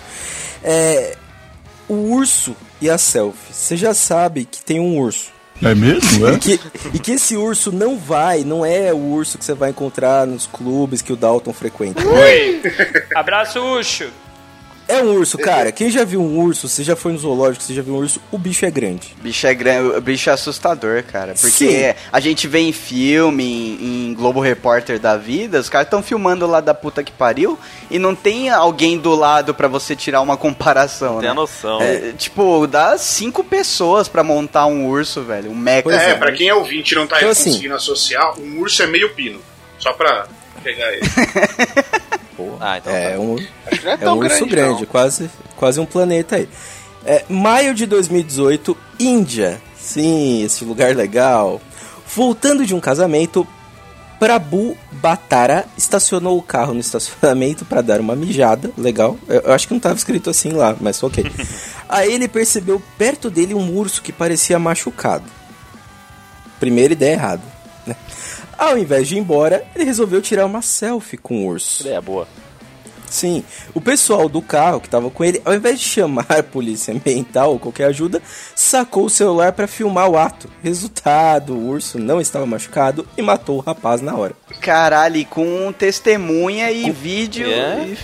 [0.61, 1.15] É.
[1.87, 3.53] O urso e a selfie.
[3.53, 5.31] Você já sabe que tem um urso.
[5.63, 6.27] É mesmo?
[6.27, 6.59] E que,
[6.95, 10.45] e que esse urso não vai, não é o urso que você vai encontrar nos
[10.45, 12.05] clubes que o Dalton frequenta.
[12.05, 12.61] Oi!
[13.15, 14.09] Abraço, Ucho!
[14.87, 15.71] É um urso, cara.
[15.71, 18.21] Quem já viu um urso, você já foi no zoológico, você já viu um urso,
[18.31, 19.15] o bicho é grande.
[19.21, 21.33] Bicho é grande, o bicho é assustador, cara.
[21.39, 21.49] Porque
[21.93, 21.93] Sim.
[22.11, 26.45] a gente vê em filme, em, em Globo Repórter da vida, os caras estão filmando
[26.45, 27.57] lá da puta que pariu
[27.89, 31.29] e não tem alguém do lado pra você tirar uma comparação, Tem né?
[31.29, 31.81] a noção.
[31.81, 35.49] É, tipo, dá cinco pessoas pra montar um urso, velho.
[35.49, 35.89] Um mecha.
[35.91, 36.15] É, é.
[36.15, 39.13] pra quem é ouvinte e não tá Então, assim- conseguindo associar, um urso é meio
[39.13, 39.39] pino.
[39.79, 40.27] Só pra
[40.63, 41.01] pegar ele.
[42.59, 43.19] Ah, então É tá.
[43.19, 44.85] um, Acho que não é é tão um urso grande, grande, não.
[44.87, 46.49] quase, quase um planeta aí.
[47.05, 49.61] É, maio de 2018, Índia.
[49.77, 51.61] Sim, esse lugar legal.
[52.15, 53.45] Voltando de um casamento,
[54.19, 59.17] Prabhu Batara estacionou o carro no estacionamento para dar uma mijada, legal.
[59.27, 61.25] Eu, eu acho que não estava escrito assim lá, mas ok.
[61.89, 65.25] Aí ele percebeu perto dele um urso que parecia machucado.
[66.59, 67.41] Primeira ideia errada.
[67.85, 67.95] né?
[68.57, 71.81] Ao invés de ir embora, ele resolveu tirar uma selfie com o urso.
[71.83, 72.27] Ideia boa.
[73.09, 73.43] Sim,
[73.75, 77.51] o pessoal do carro que tava com ele, ao invés de chamar a polícia ambiental
[77.51, 78.19] ou qualquer ajuda,
[78.55, 80.49] sacou o celular para filmar o ato.
[80.63, 84.33] Resultado, o urso não estava machucado e matou o rapaz na hora.
[84.59, 87.45] Caralho, e com testemunha e vídeo.
[87.47, 87.85] É?
[87.85, 87.97] E,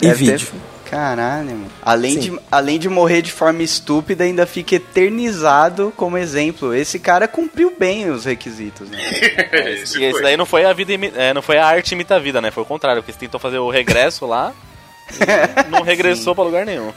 [0.00, 0.52] E Deve ter- vídeo.
[0.94, 1.72] Caralho, mano.
[1.82, 2.20] Além Sim.
[2.20, 6.72] de, além de morrer de forma estúpida, ainda fica eternizado como exemplo.
[6.72, 8.98] Esse cara cumpriu bem os requisitos, né?
[9.82, 12.14] Esse E esse daí não foi a vida, imi- é, não foi a arte imita
[12.14, 12.52] a vida, né?
[12.52, 14.52] Foi o contrário, porque você tentou fazer o regresso lá,
[15.10, 16.92] e não regressou pra lugar nenhum.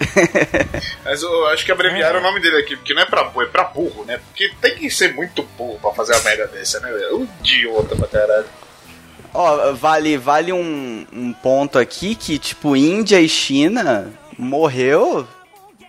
[1.04, 3.46] Mas eu acho que abreviaram o nome dele aqui, porque não é pra burro, é
[3.46, 4.18] pra burro, né?
[4.28, 6.90] Porque tem que ser muito burro pra fazer uma merda dessa, né?
[7.12, 8.46] Um idiota pra caralho.
[9.32, 15.26] Ó, vale, vale um, um ponto aqui que, tipo, Índia e China morreu.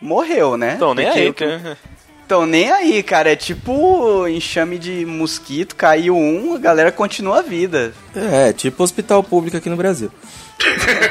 [0.01, 0.73] Morreu, né?
[0.75, 1.77] Então, nem aí, que- cara.
[2.25, 3.31] Então, nem aí, cara.
[3.31, 7.93] É tipo enxame de mosquito, caiu um, a galera continua a vida.
[8.15, 10.11] É, tipo hospital público aqui no Brasil.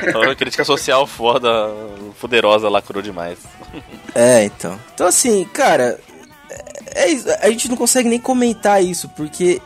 [0.08, 1.48] Então, crítica social foda,
[2.20, 3.38] poderosa, lacrou demais.
[4.14, 4.78] É, então.
[4.94, 5.98] Então, assim, cara,
[6.94, 9.60] é, é a gente não consegue nem comentar isso, porque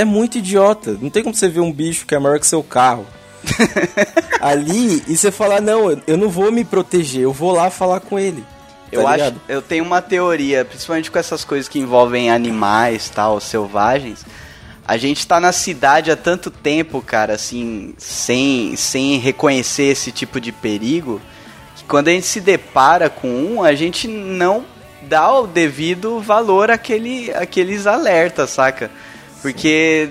[0.00, 0.96] é muito idiota.
[1.00, 3.06] Não tem como você ver um bicho que é maior que seu carro.
[4.40, 8.18] ali e você falar, não, eu- não vou me proteger, eu vou lá falar com
[8.18, 8.42] ele.
[8.42, 8.46] Tá
[8.92, 9.40] Eu acho, ligado?
[9.48, 14.24] eu tenho uma teoria, principalmente com essas coisas que envolvem animais, tal, selvagens.
[14.86, 20.40] A gente tá na cidade há tanto tempo, cara, assim, sem, sem reconhecer esse tipo
[20.40, 21.20] de perigo,
[21.76, 24.64] que quando a gente se depara com um, a gente não
[25.02, 28.90] dá o devido valor àquele, àqueles alertas, saca?
[29.42, 30.08] Porque,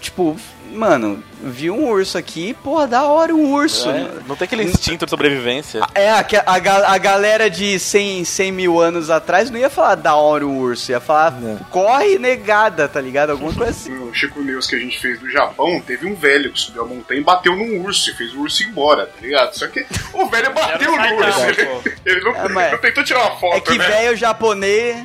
[0.00, 0.36] tipo,
[0.72, 3.90] mano, vi um urso aqui, porra, da hora um urso.
[3.90, 5.80] É, não tem aquele instinto de sobrevivência.
[5.94, 10.14] É, a, a, a galera de 100, 100 mil anos atrás não ia falar da
[10.14, 11.56] hora o urso, ia falar Não.
[11.70, 13.30] corre negada, tá ligado?
[13.30, 13.90] Alguma coisa assim.
[13.90, 16.86] No Chico News que a gente fez do Japão, teve um velho que subiu a
[16.86, 19.52] montanha e bateu num urso e fez o urso ir embora, tá ligado?
[19.54, 21.40] Só que o velho bateu no urso.
[21.40, 23.88] não, ele não, É, mas- não tentou tirar uma foto, É que né?
[23.88, 25.04] velho japonês.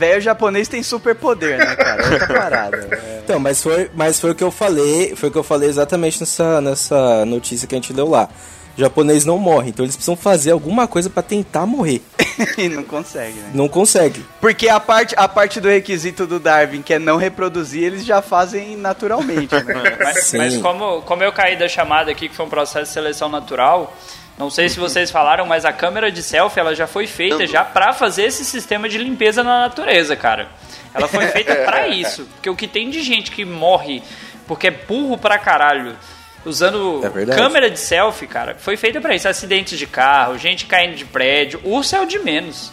[0.00, 2.10] Velho japonês tem superpoder, né, cara?
[2.10, 2.88] Outra parada.
[2.90, 3.20] É.
[3.22, 6.18] Então, mas foi, mas foi o que eu falei, foi o que eu falei exatamente
[6.18, 8.26] nessa, nessa notícia que a gente leu lá.
[8.78, 12.00] O japonês não morre, então eles precisam fazer alguma coisa pra tentar morrer.
[12.56, 13.50] e não consegue, né?
[13.52, 14.24] Não consegue.
[14.40, 18.22] Porque a parte, a parte do requisito do Darwin, que é não reproduzir, eles já
[18.22, 19.96] fazem naturalmente, né?
[20.00, 23.28] Mas, mas como, como eu caí da chamada aqui, que foi um processo de seleção
[23.28, 23.94] natural,
[24.40, 27.62] não sei se vocês falaram, mas a câmera de selfie ela já foi feita já
[27.62, 30.48] pra fazer esse sistema de limpeza na natureza, cara.
[30.92, 32.24] Ela foi feita pra isso.
[32.34, 34.02] Porque o que tem de gente que morre
[34.48, 35.94] porque é burro pra caralho.
[36.44, 39.28] Usando É câmera de selfie, cara, foi feita pra isso.
[39.28, 41.60] Acidentes de carro, gente caindo de prédio.
[41.62, 42.72] Urso é o de menos.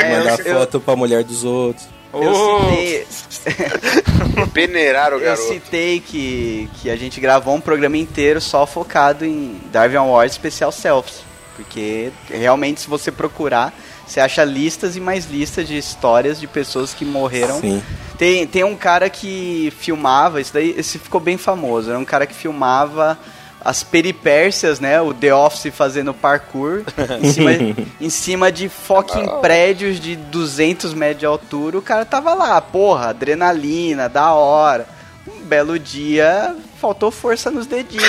[0.00, 1.86] É, Mandar eu- eu- foto pra mulher dos outros.
[2.22, 5.48] Eu citei, Peneirar o eu garoto.
[5.48, 10.70] citei que, que a gente gravou um programa inteiro só focado em Darwin Awards Special
[10.72, 11.22] Selfies.
[11.56, 13.72] Porque realmente, se você procurar,
[14.06, 17.60] você acha listas e mais listas de histórias de pessoas que morreram.
[17.60, 17.82] Sim.
[18.18, 21.90] Tem, tem um cara que filmava, isso daí esse ficou bem famoso.
[21.90, 23.18] Era um cara que filmava
[23.64, 25.00] as peripécias, né?
[25.00, 26.82] O The Office fazendo parkour
[27.22, 27.50] em cima,
[28.00, 31.78] em cima de fucking prédios de 200 metros de altura.
[31.78, 34.86] O cara tava lá, porra, adrenalina, da hora.
[35.26, 38.04] Um belo dia, faltou força nos dedinhos.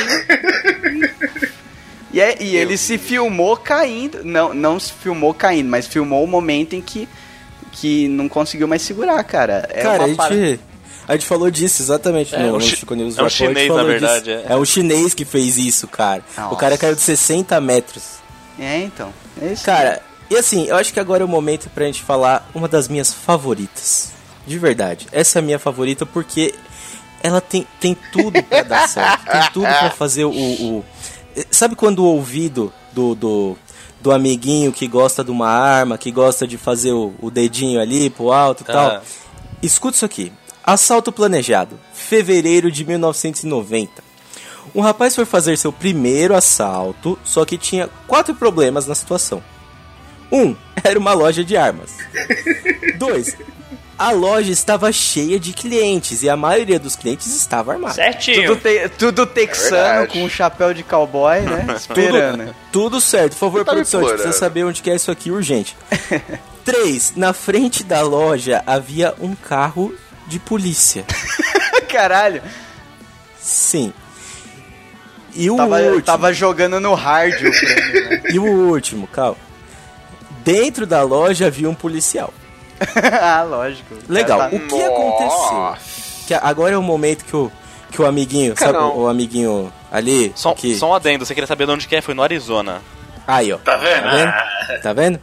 [2.13, 4.23] E, é- e ele se filmou caindo.
[4.23, 7.07] Não, não se filmou caindo, mas filmou o momento em que,
[7.71, 9.67] que não conseguiu mais segurar, cara.
[9.71, 10.59] É Cara, a uma gente, parada-
[11.07, 14.31] a gente falou disso exatamente É, no, um Chico News é um chinês, na verdade,
[14.31, 14.45] é.
[14.49, 16.23] É um chinês que fez isso, cara.
[16.37, 16.53] Nossa.
[16.53, 18.03] O cara caiu de 60 metros.
[18.59, 19.13] É, então.
[19.41, 19.63] É isso.
[19.65, 22.87] Cara, e assim, eu acho que agora é o momento pra gente falar uma das
[22.87, 24.11] minhas favoritas.
[24.47, 25.07] De verdade.
[25.11, 26.53] Essa é a minha favorita porque
[27.21, 29.25] ela tem, tem tudo pra dar certo.
[29.31, 30.85] Tem tudo pra fazer o, o-
[31.51, 33.58] Sabe quando o ouvido do, do,
[34.01, 38.10] do amiguinho que gosta de uma arma, que gosta de fazer o, o dedinho ali
[38.10, 38.87] pro alto e tal?
[38.87, 39.01] Ah.
[39.62, 40.31] Escuta isso aqui.
[40.65, 41.79] Assalto planejado.
[41.93, 44.03] Fevereiro de 1990.
[44.73, 49.41] Um rapaz foi fazer seu primeiro assalto, só que tinha quatro problemas na situação.
[50.31, 51.91] Um, era uma loja de armas.
[52.97, 53.37] Dois,
[53.97, 57.93] a loja estava cheia de clientes e a maioria dos clientes estava armada.
[57.93, 58.47] Certinho.
[58.47, 60.13] Tudo, te- tudo texano verdade.
[60.13, 61.67] com um chapéu de cowboy, né?
[61.77, 62.45] Esperando.
[62.45, 63.33] Tudo, tudo certo.
[63.33, 65.77] Por favor, Você tá produção, a gente precisa saber onde que é isso aqui urgente.
[66.65, 69.93] Três, na frente da loja havia um carro
[70.28, 71.06] de polícia.
[71.90, 72.42] Caralho.
[73.38, 73.94] Sim.
[75.34, 78.21] E o Tava, último, tava jogando no hard o prêmio, né?
[78.32, 79.38] e o último, calma.
[80.44, 82.34] Dentro da loja havia um policial.
[83.21, 83.96] ah, lógico.
[84.08, 84.40] Legal.
[84.40, 85.76] Tá- O que aconteceu?
[86.28, 87.52] Que agora é o momento que o,
[87.92, 88.96] que o amiguinho, sabe Não.
[88.96, 90.32] o, o amiguinho ali?
[90.36, 90.76] Só, que...
[90.76, 92.02] só um adendo, você queria saber de onde que é?
[92.02, 92.82] Foi no Arizona.
[93.28, 93.58] Aí, ó.
[93.58, 94.04] Tá vendo?
[94.04, 94.82] Tá vendo?
[94.82, 95.21] Tá vendo?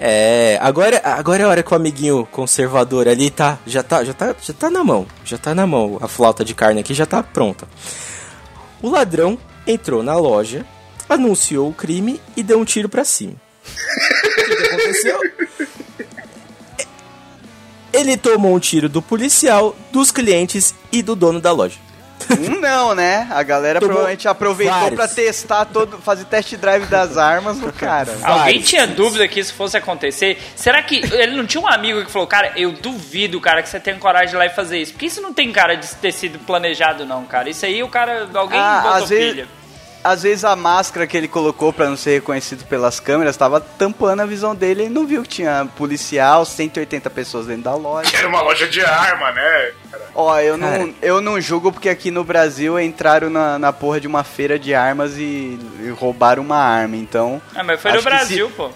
[0.00, 4.14] É, agora, agora é a hora que o amiguinho conservador ali tá, já tá, já
[4.14, 5.98] tá, já tá na mão, já tá na mão.
[6.00, 7.66] A flauta de carne aqui já tá pronta.
[8.80, 9.36] O ladrão
[9.66, 10.64] entrou na loja,
[11.08, 13.34] anunciou o crime e deu um tiro pra cima.
[13.64, 15.20] o que aconteceu?
[17.92, 21.87] Ele tomou um tiro do policial, dos clientes e do dono da loja.
[22.38, 23.26] Um não, né?
[23.30, 24.96] A galera Tomou provavelmente aproveitou vários.
[24.96, 28.16] pra testar todo, fazer test drive das armas no cara.
[28.22, 30.38] Alguém tinha dúvida que isso fosse acontecer?
[30.56, 33.80] Será que ele não tinha um amigo que falou, cara, eu duvido, cara, que você
[33.80, 34.92] tenha coragem de ir lá e fazer isso?
[34.92, 37.48] Porque isso não tem cara de ter sido planejado, não, cara.
[37.50, 39.57] Isso aí o cara, alguém Ah, botou às vezes- pilha.
[40.02, 44.20] Às vezes a máscara que ele colocou pra não ser reconhecido pelas câmeras tava tampando
[44.20, 48.16] a visão dele e não viu que tinha policial, 180 pessoas dentro da loja.
[48.16, 49.72] Era uma loja de arma, né?
[50.14, 50.78] Ó, eu Cara.
[50.78, 54.58] não, eu não julgo porque aqui no Brasil entraram na, na porra de uma feira
[54.58, 57.40] de armas e, e roubaram uma arma, então...
[57.54, 58.70] Ah, mas foi no que Brasil, pô.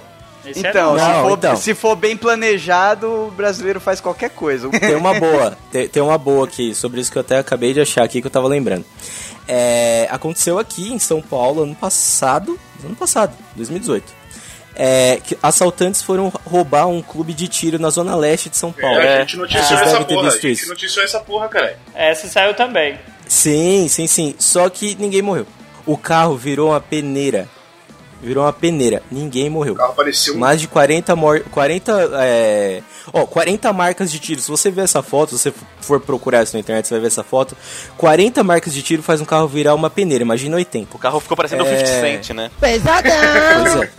[0.45, 1.07] Esse é Então, normal.
[1.07, 1.57] se, Não, for, então.
[1.57, 4.69] se for bem planejado, o brasileiro faz qualquer coisa.
[4.71, 7.81] Tem uma boa, tem, tem uma boa aqui, sobre isso que eu até acabei de
[7.81, 8.85] achar aqui que eu tava lembrando.
[9.47, 14.23] É, aconteceu aqui em São Paulo ano passado, ano passado, 2018.
[14.75, 19.01] É, que assaltantes foram roubar um clube de tiro na zona leste de São Paulo.
[19.01, 20.29] É, a gente noticiou Vocês essa porra.
[20.29, 20.69] A gente isso.
[20.69, 21.79] noticiou essa porra, cara.
[21.95, 22.99] Essa saiu também.
[23.29, 24.35] Sim, sim, sim.
[24.39, 25.47] Só que ninguém morreu.
[25.85, 27.49] O carro virou uma peneira.
[28.23, 29.03] Virou uma peneira.
[29.11, 29.73] Ninguém morreu.
[29.73, 32.81] O carro apareceu um Mais de 40 mor 40 é...
[33.13, 34.41] Ó, 40 marcas de tiro.
[34.41, 37.07] Se você ver essa foto, se você for procurar isso na internet, você vai ver
[37.09, 37.57] essa foto.
[37.99, 40.23] 40 marcas de tiro faz um carro virar uma peneira.
[40.23, 40.95] Imagina 80.
[40.97, 41.85] O carro ficou parecendo o É.
[41.85, 42.51] 50 Cent, né?
[42.61, 43.91] Pois é.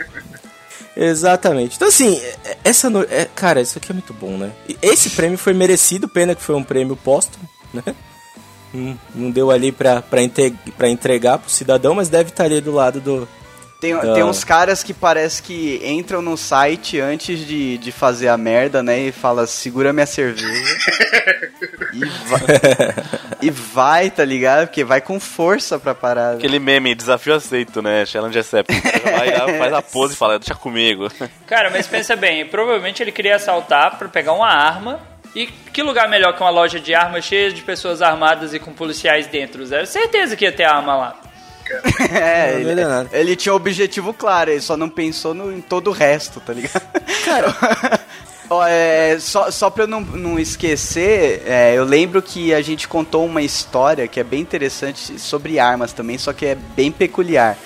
[0.95, 1.75] Exatamente.
[1.75, 2.89] Então, assim, é- essa.
[2.89, 4.51] no- é- cara, isso aqui é muito bom, né?
[4.69, 7.83] E Esse prêmio foi merecido, pena que foi um prêmio póstumo, né?
[8.73, 12.61] Hum, Não deu ali pra, pra, inte- pra entregar pro cidadão, mas deve estar ali
[12.61, 13.27] do lado do.
[13.83, 13.99] Tem, Ah.
[14.13, 18.81] tem uns caras que parece que entram no site antes de, de fazer a merda,
[18.81, 18.97] né?
[18.97, 20.47] E fala, segura minha cerveja.
[21.91, 22.39] e, vai,
[23.41, 24.67] e vai, tá ligado?
[24.67, 26.37] Porque vai com força pra parada.
[26.37, 28.05] Aquele meme, desafio aceito, né?
[28.05, 28.73] Challenge accept.
[29.03, 31.09] Vai lá, faz a pose e fala, deixa comigo.
[31.45, 35.01] Cara, mas pensa bem, provavelmente ele queria assaltar pra pegar uma arma.
[35.35, 38.71] E que lugar melhor que uma loja de armas cheia de pessoas armadas e com
[38.71, 39.65] policiais dentro?
[39.65, 41.32] Zero certeza que ia ter arma lá.
[42.13, 45.51] É, Não, não ele, é ele tinha um objetivo claro, ele só não pensou no,
[45.51, 46.83] em todo o resto, tá ligado?
[47.25, 47.53] Cara.
[48.49, 52.87] Ó, é, só, só pra eu não, não esquecer, é, eu lembro que a gente
[52.87, 57.57] contou uma história que é bem interessante sobre armas também, só que é bem peculiar.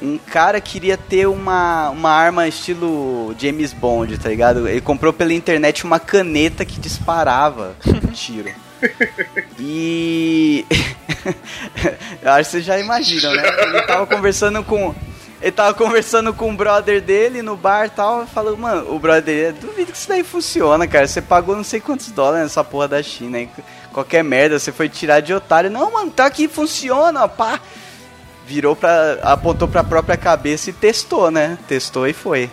[0.00, 4.66] Um cara queria ter uma, uma arma estilo James Bond, tá ligado?
[4.66, 7.74] Ele comprou pela internet uma caneta que disparava
[8.14, 8.50] tiro.
[9.58, 10.64] E.
[12.22, 13.42] eu acho que vocês já imaginam, né?
[13.62, 14.94] Ele tava conversando com.
[15.40, 19.22] Ele tava conversando com o brother dele no bar e tal, falou, mano, o brother
[19.22, 21.06] dele, duvido que isso daí funciona, cara.
[21.06, 23.50] Você pagou não sei quantos dólares nessa porra da China, hein?
[23.92, 25.70] Qualquer merda, você foi tirar de otário.
[25.70, 27.58] Não, mano, tá aqui, funciona, pá.
[28.46, 29.18] Virou pra.
[29.22, 31.58] apontou pra própria cabeça e testou, né?
[31.66, 32.50] Testou e foi.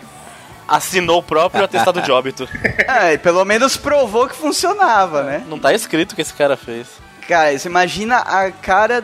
[0.67, 2.47] Assinou o próprio atestado de óbito.
[2.87, 5.43] É, e pelo menos provou que funcionava, né?
[5.47, 6.87] Não tá escrito o que esse cara fez.
[7.27, 9.03] Cara, você imagina a cara.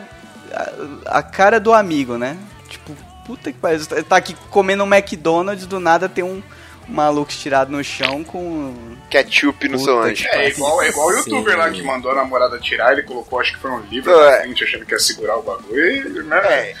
[1.06, 2.36] A, a cara do amigo, né?
[2.68, 2.94] Tipo,
[3.26, 3.84] puta que pariu.
[4.08, 6.42] Tá aqui comendo um McDonald's, do nada tem um
[6.88, 8.74] maluco estirado no chão com.
[9.10, 10.26] Ketchup no Puta seu anjo.
[10.32, 11.58] É igual, é igual o youtuber Sim.
[11.58, 14.30] lá que mandou a namorada tirar, ele colocou, acho que foi um livro É.
[14.30, 16.74] na frente, achando que ia segurar o bagulho, né?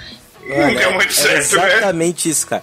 [0.46, 1.68] Não deu muito É certo, né?
[1.76, 2.62] exatamente isso, cara.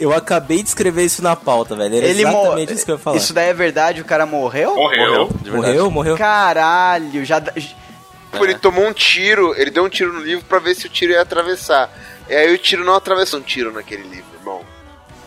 [0.00, 1.94] Eu acabei de escrever isso na pauta, velho.
[1.96, 3.16] Era Ele exatamente isso que eu ia falar.
[3.16, 4.00] Isso daí é verdade?
[4.00, 4.74] O cara morreu?
[4.74, 5.28] Morreu.
[5.46, 6.16] Morreu, morreu.
[6.16, 7.38] Caralho, já.
[7.38, 10.86] dá- Tipo, ele tomou um tiro, ele deu um tiro no livro pra ver se
[10.86, 11.90] o tiro ia atravessar.
[12.28, 14.60] E aí o tiro não atravessou um tiro naquele livro, irmão.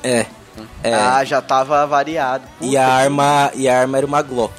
[0.02, 0.26] É.
[0.84, 0.94] É.
[0.94, 2.46] Ah, já tava variado.
[2.62, 4.54] e a arma, e a arma era uma Glock.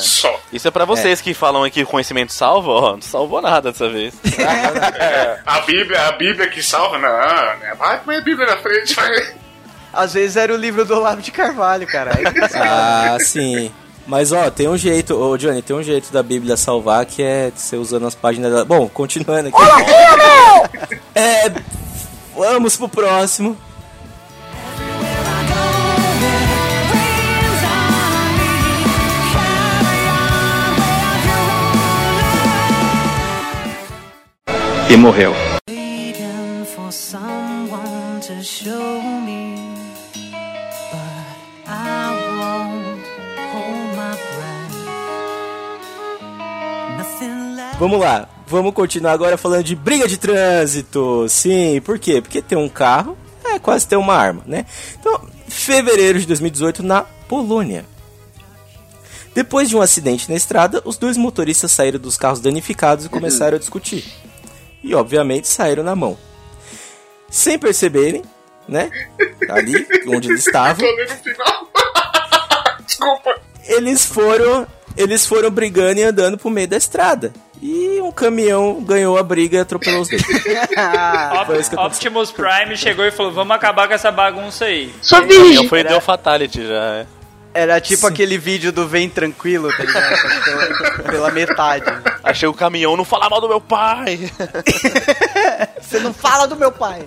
[0.00, 0.38] Só.
[0.52, 3.72] Isso é pra vocês que falam aqui que o conhecimento salva, ó, não salvou nada
[3.72, 4.14] dessa vez.
[5.46, 7.08] A Bíblia, a Bíblia que salva, não,
[7.58, 7.74] né?
[7.78, 9.34] Vai põe a Bíblia na frente, vai.
[9.92, 12.12] Às vezes era o livro do Olavo de Carvalho, cara.
[12.16, 12.24] Aí-
[12.54, 13.70] Ah, sim.
[14.06, 17.52] Mas ó, tem um jeito, ô Johnny, tem um jeito da Bíblia salvar que é
[17.54, 18.64] você usando as páginas da.
[18.64, 19.58] Bom, continuando aqui.
[21.14, 21.52] É.
[22.34, 23.56] Vamos pro próximo.
[34.98, 35.47] morreu.
[47.78, 51.28] Vamos lá, vamos continuar agora falando de briga de trânsito.
[51.28, 52.20] Sim, por quê?
[52.20, 54.66] Porque ter um carro é quase ter uma arma, né?
[54.98, 57.86] Então, fevereiro de 2018 na Polônia.
[59.32, 63.54] Depois de um acidente na estrada, os dois motoristas saíram dos carros danificados e começaram
[63.54, 64.04] a discutir.
[64.82, 66.18] E, obviamente, saíram na mão.
[67.30, 68.24] Sem perceberem,
[68.66, 68.90] né?
[69.50, 70.84] Ali onde eles estavam,
[73.62, 74.66] eles foram,
[74.96, 77.32] eles foram brigando e andando pro meio da estrada.
[77.60, 80.22] E um caminhão ganhou a briga e atropelou os dois.
[81.76, 84.94] Optimus Prime chegou e falou: Vamos acabar com essa bagunça aí.
[85.02, 86.94] Só Então foi deu fatality já.
[86.94, 87.06] é.
[87.54, 90.44] Era tipo aquele vídeo do Vem Tranquilo, tá ligado?
[90.44, 91.86] Pela, pela metade.
[92.22, 94.30] Achei o caminhão não falar mal do meu pai.
[95.80, 97.04] Você não fala do meu pai.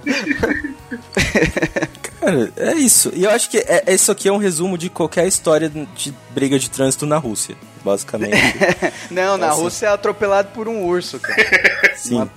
[2.22, 3.12] Cara, é isso.
[3.16, 6.14] E eu acho que é, é- isso aqui é um resumo de qualquer história de
[6.30, 8.36] briga de trânsito na Rússia, basicamente.
[9.12, 9.62] Não, na Assim.
[9.62, 11.96] Rússia é atropelado por um urso, cara.
[11.98, 12.30] Sim.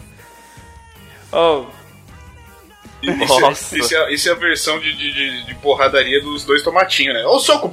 [1.31, 1.67] Oh,
[3.03, 3.77] Isso, Nossa.
[3.77, 7.15] é, isso, é, isso é a versão de, de, de- de porradaria dos dois tomatinhos,
[7.15, 7.27] né?
[7.27, 7.71] Ô soco!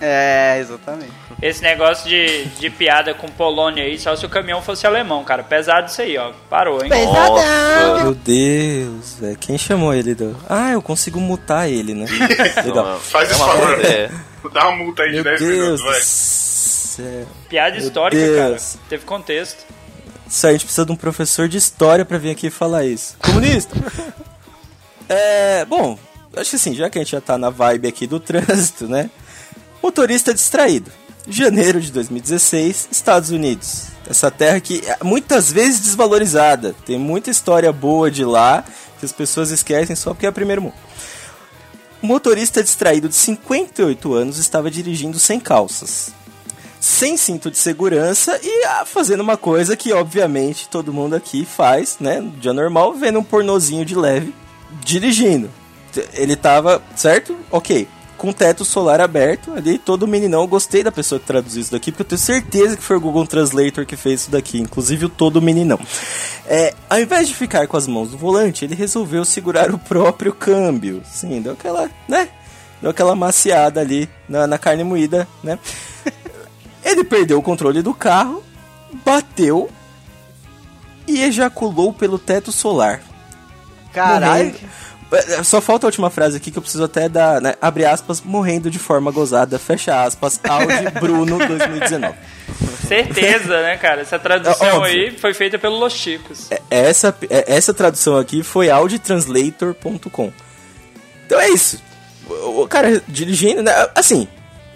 [0.00, 1.12] É, exatamente.
[1.42, 5.42] esse negócio de, de piada com Polônia aí, só se o caminhão fosse alemão, cara.
[5.42, 6.32] Pesado isso aí, ó.
[6.48, 6.88] Parou, hein?
[6.90, 8.02] Nossa.
[8.02, 9.36] Meu Deus, velho.
[9.38, 10.34] Quem chamou ele do.
[10.48, 12.06] Ah, eu consigo mutar ele, né?
[12.64, 12.98] Legal.
[13.00, 13.78] Faz É uma favor.
[13.78, 14.10] ideia.
[14.52, 17.26] Dá uma multa aí de Meu 10 Deus minutos, vai.
[17.48, 18.36] Piada Meu histórica, Deus.
[18.36, 18.84] cara.
[18.88, 19.64] Teve contexto.
[20.26, 23.16] Isso aí, a gente precisa de um professor de história pra vir aqui falar isso.
[23.20, 23.74] Comunista!
[25.08, 25.98] é, bom,
[26.36, 29.10] acho que assim, já que a gente já tá na vibe aqui do trânsito, né?
[29.82, 30.90] Motorista distraído.
[31.28, 33.86] Janeiro de 2016, Estados Unidos.
[34.08, 36.74] Essa terra que é muitas vezes desvalorizada.
[36.84, 38.64] Tem muita história boa de lá
[38.98, 40.74] que as pessoas esquecem só porque é primeiro mundo.
[42.02, 46.12] O motorista distraído de 58 anos estava dirigindo sem calças
[46.80, 51.98] sem cinto de segurança e ah, fazendo uma coisa que obviamente todo mundo aqui faz,
[52.00, 54.34] né, no dia normal, vendo um pornozinho de leve
[54.82, 55.50] dirigindo.
[56.14, 57.36] Ele tava, certo?
[57.50, 57.86] OK.
[58.20, 60.42] Com o teto solar aberto ali, todo meninão.
[60.42, 63.00] Eu gostei da pessoa que traduziu isso daqui, porque eu tenho certeza que foi o
[63.00, 65.80] Google Translator que fez isso daqui, inclusive o todo meninão.
[66.46, 70.34] É, ao invés de ficar com as mãos no volante, ele resolveu segurar o próprio
[70.34, 71.00] câmbio.
[71.10, 72.28] Sim, deu aquela, né?
[72.82, 75.58] Deu aquela maciada ali na, na carne moída, né?
[76.84, 78.42] Ele perdeu o controle do carro,
[79.02, 79.70] bateu
[81.08, 83.00] e ejaculou pelo teto solar.
[83.94, 84.44] Caralho.
[84.44, 84.89] Morrendo.
[85.12, 87.54] É, Só falta a última frase aqui que eu preciso até dar, né?
[87.60, 92.14] Abre aspas, morrendo de forma gozada, fecha aspas, Audi Bruno 2019.
[92.86, 94.00] Certeza, né, cara?
[94.00, 96.50] Essa tradução É aí foi feita pelo Los Chicos.
[96.50, 100.32] É, Essa, é, essa tradução aqui foi auditranslator.com.
[101.26, 101.80] Então é isso.
[102.28, 103.72] O, o cara dirigindo, né?
[103.94, 104.26] Assim,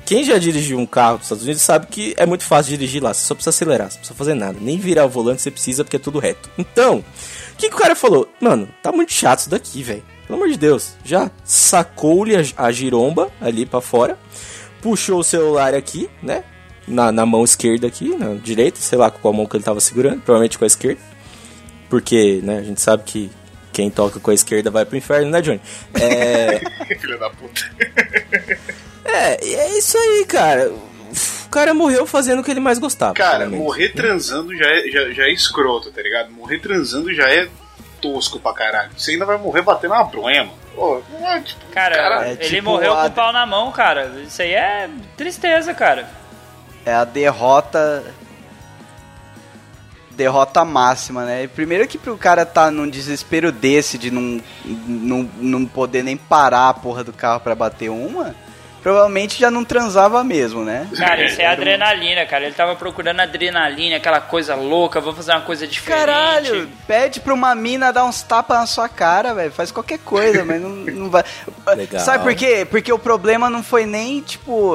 [0.05, 3.15] quem já dirigiu um carro dos Estados Unidos sabe que é muito fácil dirigir lá.
[3.15, 4.59] Você só precisa acelerar, você não precisa fazer nada.
[4.61, 6.51] Nem virar o volante você precisa porque é tudo reto.
[6.59, 8.29] Então, o que, que o cara falou?
[8.41, 10.05] Mano, tá muito chato isso daqui, velho.
[10.27, 10.95] Pelo amor de Deus.
[11.05, 14.19] Já sacou-lhe a, a giromba ali pra fora.
[14.81, 16.45] Puxou o celular aqui, né?
[16.87, 19.81] Na, na mão esquerda aqui, na direita, sei lá com qual mão que ele tava
[19.81, 21.01] segurando, provavelmente com a esquerda.
[21.89, 23.31] Porque, né, a gente sabe que
[23.73, 25.61] quem toca com a esquerda vai pro inferno, né, Johnny?
[25.95, 26.61] É.
[26.97, 27.63] Filha da puta.
[29.05, 30.71] É, e é isso aí, cara.
[30.71, 33.15] O cara morreu fazendo o que ele mais gostava.
[33.15, 36.33] Cara, morrer transando já é, já, já é escroto, tá ligado?
[36.33, 37.49] Morrer transando já é
[38.13, 38.91] tosco pra caralho.
[38.97, 40.59] Você ainda vai morrer batendo uma bronha, mano.
[40.75, 43.47] Pô, não é, tipo, Cara, Cara, é ele tipo morreu a- com o pau na
[43.47, 44.07] mão, cara.
[44.25, 46.09] Isso aí é tristeza, cara.
[46.85, 48.05] É a derrota.
[50.11, 51.49] Derrota máxima, né?
[51.49, 56.69] Primeiro que pro cara tá num desespero desse de não, não, não poder nem parar
[56.69, 58.33] a porra do carro pra bater uma,
[58.85, 60.87] provavelmente já não transava mesmo, né?
[60.95, 62.45] Cara, isso é adrenalina, cara.
[62.45, 66.01] Ele tava procurando adrenalina, aquela coisa louca, vou fazer uma coisa diferente.
[66.01, 69.51] Caralho, pede pra uma mina dar uns tapas na sua cara, velho.
[69.51, 71.25] Faz qualquer coisa, mas não, não vai.
[71.75, 72.05] Legal.
[72.05, 72.67] Sabe por quê?
[72.71, 74.75] Porque o problema não foi nem, tipo.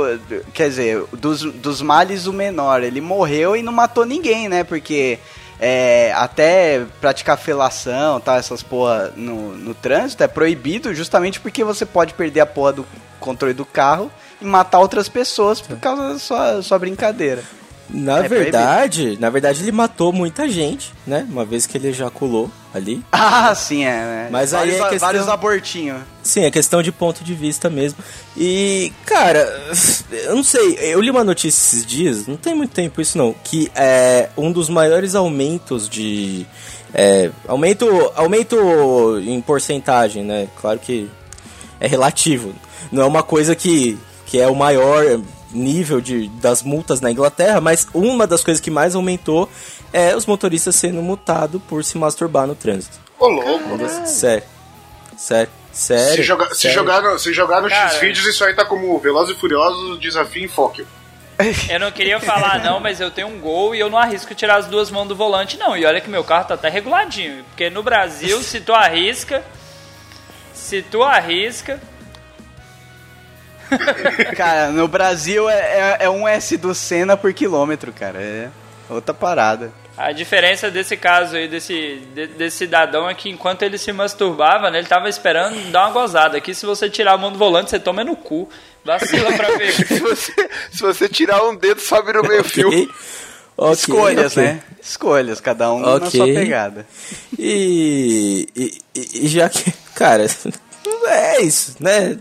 [0.55, 2.81] Quer dizer, dos, dos males o menor.
[2.81, 4.63] Ele morreu e não matou ninguém, né?
[4.63, 5.19] Porque.
[5.59, 11.85] É, até praticar felação, tá, essas porra no, no trânsito é proibido justamente porque você
[11.85, 12.85] pode perder a porra do
[13.19, 14.09] controle do carro
[14.41, 17.43] e matar outras pessoas por causa da sua, sua brincadeira.
[17.91, 21.25] Na É verdade, na verdade ele matou muita gente, né?
[21.29, 23.03] Uma vez que ele ejaculou ali.
[23.11, 23.89] Ah, sim, é.
[23.89, 24.27] é.
[24.31, 26.01] Mas aí vários, é questão- vários abortinhos.
[26.21, 27.97] Sim, é questão de ponto de vista mesmo.
[28.37, 29.39] E, cara,
[30.11, 33.33] eu não sei, eu li uma notícia esses dias, não tem muito tempo isso não,
[33.43, 36.45] que é um dos maiores aumentos de.
[36.93, 40.47] é, aumento, aumento em porcentagem, né?
[40.61, 41.09] Claro que
[41.79, 42.53] é relativo.
[42.91, 45.19] Não é uma coisa que, que é o maior
[45.51, 49.49] nível de, das multas na Inglaterra, mas uma das coisas que mais aumentou
[49.91, 52.99] é os motoristas sendo multados por se masturbar no trânsito.
[53.17, 53.87] Ô, louco.
[54.05, 54.43] Sério.
[55.17, 55.51] Sério.
[55.71, 56.15] Sério.
[56.15, 57.69] Se, joga, se jogar no, se jogar no.
[57.69, 60.87] X-Vídeos, isso aí tá como Velozes e Furiosos Desafio em Fóquio.
[61.69, 64.57] Eu não queria falar não, mas eu tenho um gol e eu não arrisco tirar
[64.57, 65.77] as duas mãos do volante não.
[65.77, 69.41] E olha que meu carro tá até reguladinho, porque no Brasil, se tu arrisca,
[70.53, 71.79] se tu arrisca,
[74.35, 78.19] Cara, no Brasil é, é, é um S do Senna por quilômetro, cara.
[78.21, 78.47] É
[78.89, 79.71] outra parada.
[79.97, 84.71] a diferença desse caso aí, desse, de- desse cidadão é que enquanto ele se masturbava,
[84.71, 86.37] né, ele tava esperando dar uma gozada.
[86.37, 88.49] Aqui se você tirar a mão do volante, você toma no cu.
[88.83, 89.71] Vacila pra ver.
[89.85, 92.69] Se você, se você tirar um dedo, sobe no meio fio.
[92.69, 92.89] Ok.
[93.57, 94.43] Ok, Escolhas, ok.
[94.43, 94.59] né?
[94.81, 96.09] Escolhas, cada um na Ok.
[96.11, 96.87] sua pegada.
[97.37, 100.25] E, e, e- e já que, cara,
[101.07, 102.17] é isso, né?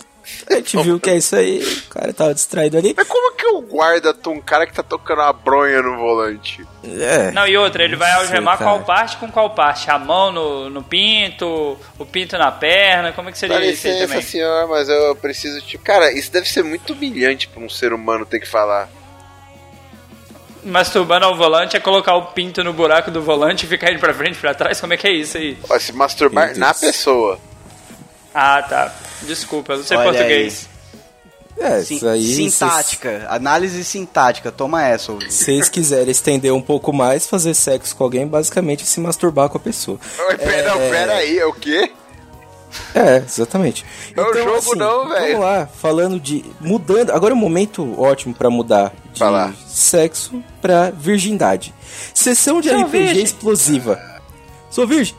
[0.51, 2.95] A gente viu que é isso aí, o cara tava distraído ali.
[2.97, 6.67] Mas como que o guarda tá um cara que tá tocando uma bronha no volante?
[6.85, 9.91] É, Não, e outra, ele vai algemar sei, qual parte com qual parte?
[9.91, 13.87] A mão no, no pinto, o pinto na perna, como é que seria Dá isso
[13.87, 14.23] aí licença, também?
[14.23, 15.85] senhor, mas eu preciso, tipo...
[15.85, 18.89] Cara, isso deve ser muito humilhante pra um ser humano ter que falar.
[20.65, 24.13] Masturbando ao volante é colocar o pinto no buraco do volante e ficar indo pra
[24.13, 24.81] frente e pra trás?
[24.81, 25.57] Como é que é isso aí?
[25.69, 27.39] Ó, se masturbar Meu na pessoa.
[28.35, 28.93] Ah, tá.
[29.23, 30.69] Desculpa, eu não sei Olha português.
[31.59, 32.35] é Sim- isso aí.
[32.51, 35.13] sintática, análise sintática, toma essa.
[35.21, 39.49] Se vocês quiserem estender um pouco mais, fazer sexo com alguém, basicamente é se masturbar
[39.49, 39.99] com a pessoa.
[40.29, 41.91] Oi, pera, não, pera aí, é o quê?
[42.95, 43.85] É, exatamente.
[44.15, 45.39] Não é o jogo não, velho.
[45.39, 46.45] Vamos lá, falando de.
[46.61, 47.11] Mudando.
[47.11, 51.75] Agora é um momento ótimo pra mudar de sexo pra virgindade.
[52.13, 53.23] Sessão de Sou RPG virgem.
[53.25, 53.99] explosiva.
[54.71, 55.17] Sou virgem.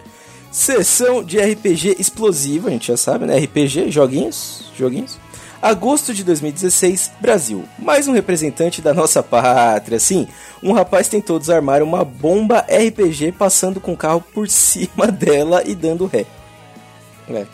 [0.52, 3.38] Sessão de RPG explosiva, a gente já sabe, né?
[3.38, 5.18] RPG, joguinhos, joguinhos.
[5.62, 7.66] Agosto de 2016, Brasil.
[7.78, 10.00] Mais um representante da nossa pátria.
[10.00, 10.28] Sim,
[10.64, 15.76] um rapaz tentou desarmar uma bomba RPG passando com o carro por cima dela e
[15.76, 16.26] dando ré.
[17.30, 17.46] É.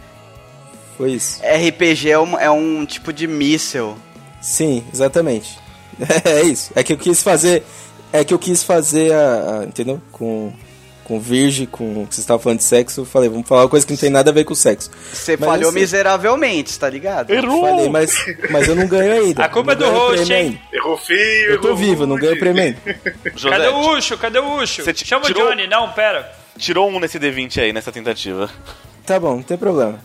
[0.97, 1.41] Foi isso.
[1.43, 3.97] RPG é um, é um tipo de míssel.
[4.41, 5.57] Sim, exatamente.
[6.25, 6.71] É isso.
[6.75, 7.63] É que eu quis fazer.
[8.11, 9.59] É que eu quis fazer a.
[9.61, 10.01] a- entendeu?
[10.11, 10.51] Com.
[11.05, 12.05] Com virgem, com.
[12.07, 14.09] Que você estava falando de sexo, eu falei, vamos falar uma coisa que não tem
[14.09, 14.89] nada a ver com sexo.
[15.13, 17.27] Você Mas falhou assim- miseravelmente, tá ligado?
[17.27, 18.11] Falei, mas,
[18.49, 19.45] mas eu não ganho ainda.
[19.45, 20.59] A culpa é do host, hein?
[20.73, 22.79] Errou feio, Eu tô errou vivo, não ganho prêmio ainda.
[23.39, 24.17] Cadê o Ucho?
[24.17, 24.83] Cadê o Ucho?
[24.83, 26.27] Você Chama tirou- o Johnny, não, pera.
[26.57, 28.49] tirou um nesse D20 aí, nessa tentativa.
[29.05, 29.99] Tá bom, não tem problema.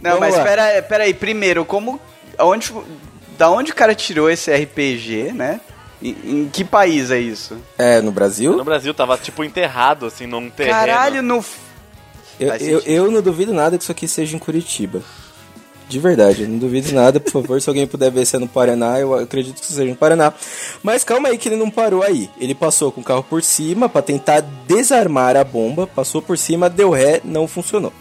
[0.00, 0.44] Não, Vamos mas lá.
[0.44, 2.00] pera, pera aí, primeiro, como.
[2.38, 2.72] Aonde,
[3.36, 5.60] da onde o cara tirou esse RPG, né?
[6.02, 7.56] Em, em que país é isso?
[7.76, 8.56] É, no Brasil?
[8.56, 10.76] No Brasil tava, tipo, enterrado, assim, num terreno.
[10.76, 11.44] Caralho, no.
[12.38, 15.02] Eu, eu, eu não duvido nada que isso aqui seja em Curitiba.
[15.90, 18.46] De verdade, eu não duvido nada, por favor, se alguém puder ver se é no
[18.46, 20.32] Paraná, eu acredito que seja no Paraná.
[20.84, 22.30] Mas calma aí que ele não parou aí.
[22.38, 26.70] Ele passou com o carro por cima pra tentar desarmar a bomba, passou por cima,
[26.70, 27.92] deu ré, não funcionou.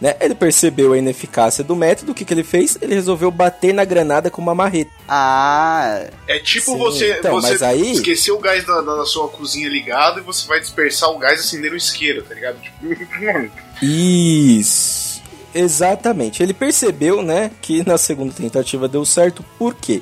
[0.00, 0.14] Né?
[0.20, 2.78] Ele percebeu a ineficácia do método, o que, que ele fez?
[2.80, 4.92] Ele resolveu bater na granada com uma marreta.
[5.08, 6.06] Ah.
[6.28, 9.68] É tipo Sim, você, então, você mas aí- esquecer o gás da, da sua cozinha
[9.68, 12.58] ligado e você vai dispersar o gás acendendo o isqueiro, tá ligado?
[12.60, 13.50] Tipo,
[13.82, 15.20] Isso.
[15.54, 16.42] Exatamente.
[16.42, 19.44] Ele percebeu, né, que na segunda tentativa deu certo.
[19.58, 20.00] Por quê?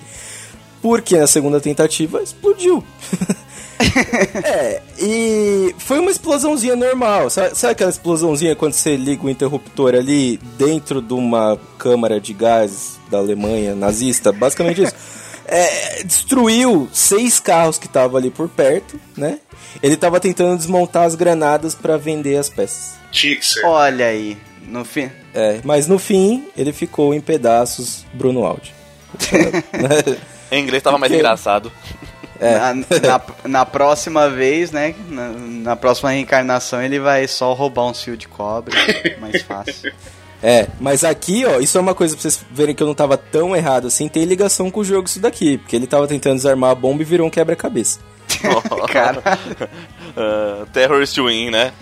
[0.82, 2.84] Porque na segunda tentativa explodiu.
[4.44, 7.28] é, e foi uma explosãozinha normal.
[7.30, 12.32] Sabe, sabe aquela explosãozinha quando você liga o interruptor ali dentro de uma câmara de
[12.32, 14.32] gás da Alemanha nazista?
[14.32, 14.94] Basicamente isso.
[15.48, 19.38] É, destruiu seis carros que estavam ali por perto, né?
[19.80, 22.94] Ele estava tentando desmontar as granadas para vender as peças.
[23.40, 23.64] ser.
[23.64, 24.36] Olha aí.
[24.66, 25.08] No fim.
[25.32, 28.74] É, mas no fim ele ficou em pedaços Bruno Aldi.
[30.50, 31.72] Em inglês tava mais Porque- engraçado.
[32.40, 32.58] É.
[32.58, 34.94] Na, na, na próxima vez, né?
[35.08, 38.74] Na, na próxima reencarnação ele vai só roubar um fio de cobre.
[39.20, 39.92] mais fácil.
[40.42, 43.16] É, mas aqui, ó, isso é uma coisa pra vocês verem que eu não tava
[43.16, 46.70] tão errado assim, tem ligação com o jogo isso daqui, porque ele tava tentando desarmar
[46.70, 47.98] a bomba e virou um quebra-cabeça.
[48.92, 49.22] Cara.
[50.16, 51.72] Uh, terrorist win, né?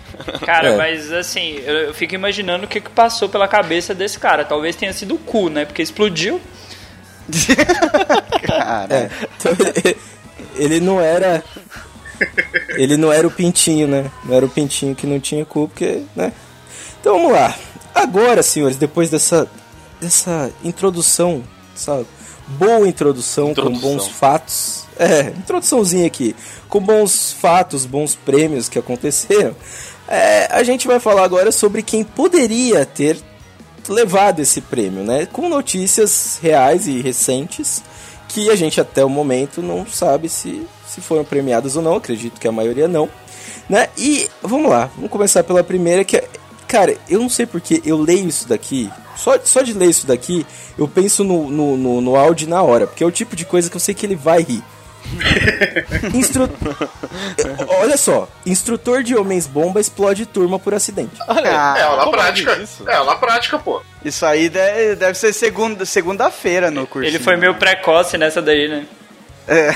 [0.45, 0.77] Cara, É.
[0.77, 4.45] mas assim, eu, fico imaginando o que, que passou pela cabeça desse cara.
[4.45, 5.65] Talvez tenha sido o cu, né?
[5.65, 6.39] Porque explodiu.
[8.47, 8.95] Cara.
[8.95, 9.51] É, então
[10.57, 11.43] ele, não era
[12.77, 14.09] Ele não era o pintinho, né?
[14.23, 16.31] Não era o pintinho que não tinha cu, porque, né?
[16.99, 17.55] Então vamos lá.
[17.93, 19.47] Agora, senhores, depois dessa,
[20.01, 21.43] dessa introdução,
[21.75, 22.05] essa
[22.47, 23.81] boa introdução, Introdução.
[23.81, 24.85] com bons fatos.
[24.97, 26.35] É, introduçãozinha aqui.
[26.69, 29.55] Com bons fatos, bons prêmios que aconteceram.
[30.07, 33.17] é, a gente vai falar agora sobre quem poderia ter
[33.87, 35.25] levado esse prêmio, né?
[35.25, 37.83] Com notícias reais e recentes
[38.35, 41.95] que a gente até o momento não sabe se, se foram premiadas ou não.
[41.95, 43.09] Acredito que a maioria não,
[43.69, 43.87] né?
[43.97, 46.27] E vamos lá, vamos começar pela primeira que é,
[46.67, 48.91] cara, eu não sei porque eu leio isso daqui.
[49.15, 50.45] Só, só de ler isso daqui,
[50.77, 53.69] eu penso no, no, no, no áudio na hora, porque é o tipo de coisa
[53.69, 54.61] que eu sei que ele vai rir.
[56.13, 56.49] Instru...
[57.79, 61.11] Olha só, instrutor de homens bomba explode turma por acidente.
[61.27, 62.53] Ah, É aula é prática.
[62.57, 62.87] isso?
[62.89, 63.81] É aula prática, pô.
[64.03, 67.07] Isso aí deve, deve ser segunda- segunda-feira no curso.
[67.07, 68.85] Ele foi meio precoce nessa daí, né?
[69.47, 69.75] É.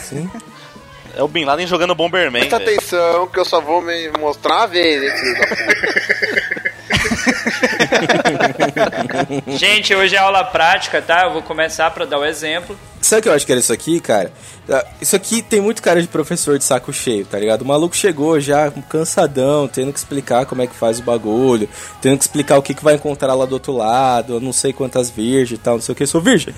[1.16, 2.42] É o Bin Laden jogando Bomberman.
[2.42, 2.78] Presta velho.
[2.78, 6.69] atenção que eu só vou me mostrar uma vez, hein, filho da puta.
[9.58, 11.24] Gente, hoje é aula prática, tá?
[11.26, 12.78] Eu vou começar pra dar o exemplo.
[13.02, 14.32] Sabe o que eu acho que era isso aqui, cara?
[14.70, 17.62] Ah, Isso aqui tem muito cara de professor de saco cheio, tá ligado?
[17.62, 21.68] O maluco chegou já cansadão, tendo que explicar como é que faz o bagulho,
[22.02, 25.10] tendo que explicar o que, que vai encontrar lá do outro lado, não sei quantas
[25.10, 26.54] virgens e tal, não sei o que, sou virgem.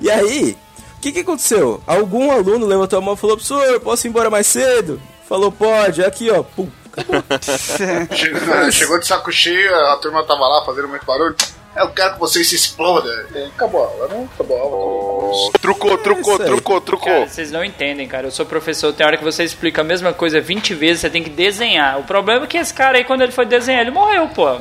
[0.00, 0.56] E aí,
[0.98, 1.80] o que, que aconteceu?
[1.86, 5.00] Algum aluno levantou a mão e falou, professor, posso ir embora mais cedo?
[5.28, 6.68] Falou, pode, aqui ó, pum.
[8.14, 11.34] Chegou, chegou de saco cheio, a turma tava lá fazendo muito barulho.
[11.76, 13.12] É, Eu quero que vocês se explodam.
[13.34, 14.24] É, Acabou a aula, não?
[14.34, 15.52] Acabou a aula.
[15.60, 16.48] Trucou, trucou, isso aí.
[16.48, 17.12] trucou, trucou.
[17.12, 18.28] Cara, vocês não entendem, cara.
[18.28, 21.22] Eu sou professor, tem hora que você explica a mesma coisa 20 vezes, você tem
[21.22, 21.98] que desenhar.
[21.98, 24.56] O problema é que esse cara aí, quando ele foi desenhar, ele morreu, pô.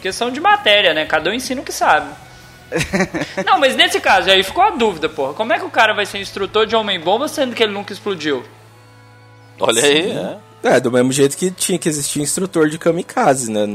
[0.00, 1.04] Questão de matéria, né?
[1.04, 2.10] Cada um ensina o que sabe.
[3.44, 5.34] não, mas nesse caso aí ficou a dúvida, porra.
[5.34, 8.44] Como é que o cara vai ser instrutor de homem-bomba sendo que ele nunca explodiu?
[9.58, 10.36] Olha aí, é.
[10.62, 13.66] É, do mesmo jeito que tinha que existir instrutor de kamikaze, né?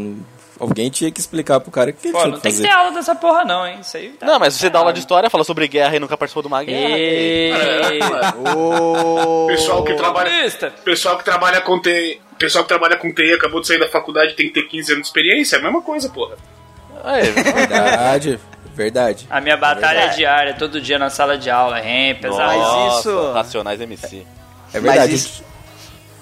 [0.59, 2.61] Alguém tinha que explicar pro cara o que ele Pô, tinha não que tem que
[2.61, 3.79] ter aula dessa porra, não, hein?
[3.81, 6.15] Isso aí tá Não, mas você dá aula de história, fala sobre guerra e nunca
[6.15, 6.97] participou de uma guerra.
[6.97, 7.99] Ei,
[8.55, 10.31] Ô, Pessoal que trabalha,
[10.85, 14.33] pessoal que trabalha com TI, pessoal que trabalha com TI acabou de sair da faculdade
[14.35, 16.35] tem que ter 15 anos de experiência, é a mesma coisa, porra.
[17.03, 18.39] É, Verdade,
[18.73, 19.27] verdade.
[19.29, 20.17] A minha batalha é verdade.
[20.17, 22.15] diária, todo dia na sala de aula, hein?
[22.15, 22.57] Pesado.
[22.57, 24.25] Mas isso- Racionais MC.
[24.73, 25.11] É verdade.
[25.11, 25.43] Mas isso,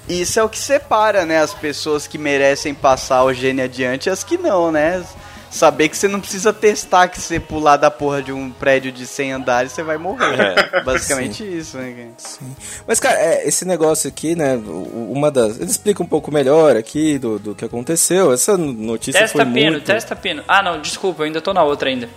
[0.07, 1.39] isso é o que separa, né?
[1.39, 5.03] As pessoas que merecem passar o gênio adiante e as que não, né?
[5.49, 9.05] Saber que você não precisa testar que você pular da porra de um prédio de
[9.05, 10.81] 100 andares você vai morrer.
[10.83, 11.93] Basicamente isso, né?
[11.95, 12.53] cara?
[12.87, 14.55] Mas, cara, é, esse negócio aqui, né?
[14.65, 15.59] Uma das.
[15.59, 18.33] Ele explica um pouco melhor aqui do, do que aconteceu.
[18.33, 19.85] Essa notícia Testa foi pino, muito.
[19.85, 20.43] testa pino.
[20.47, 22.09] Ah, não, desculpa, eu ainda tô na outra ainda.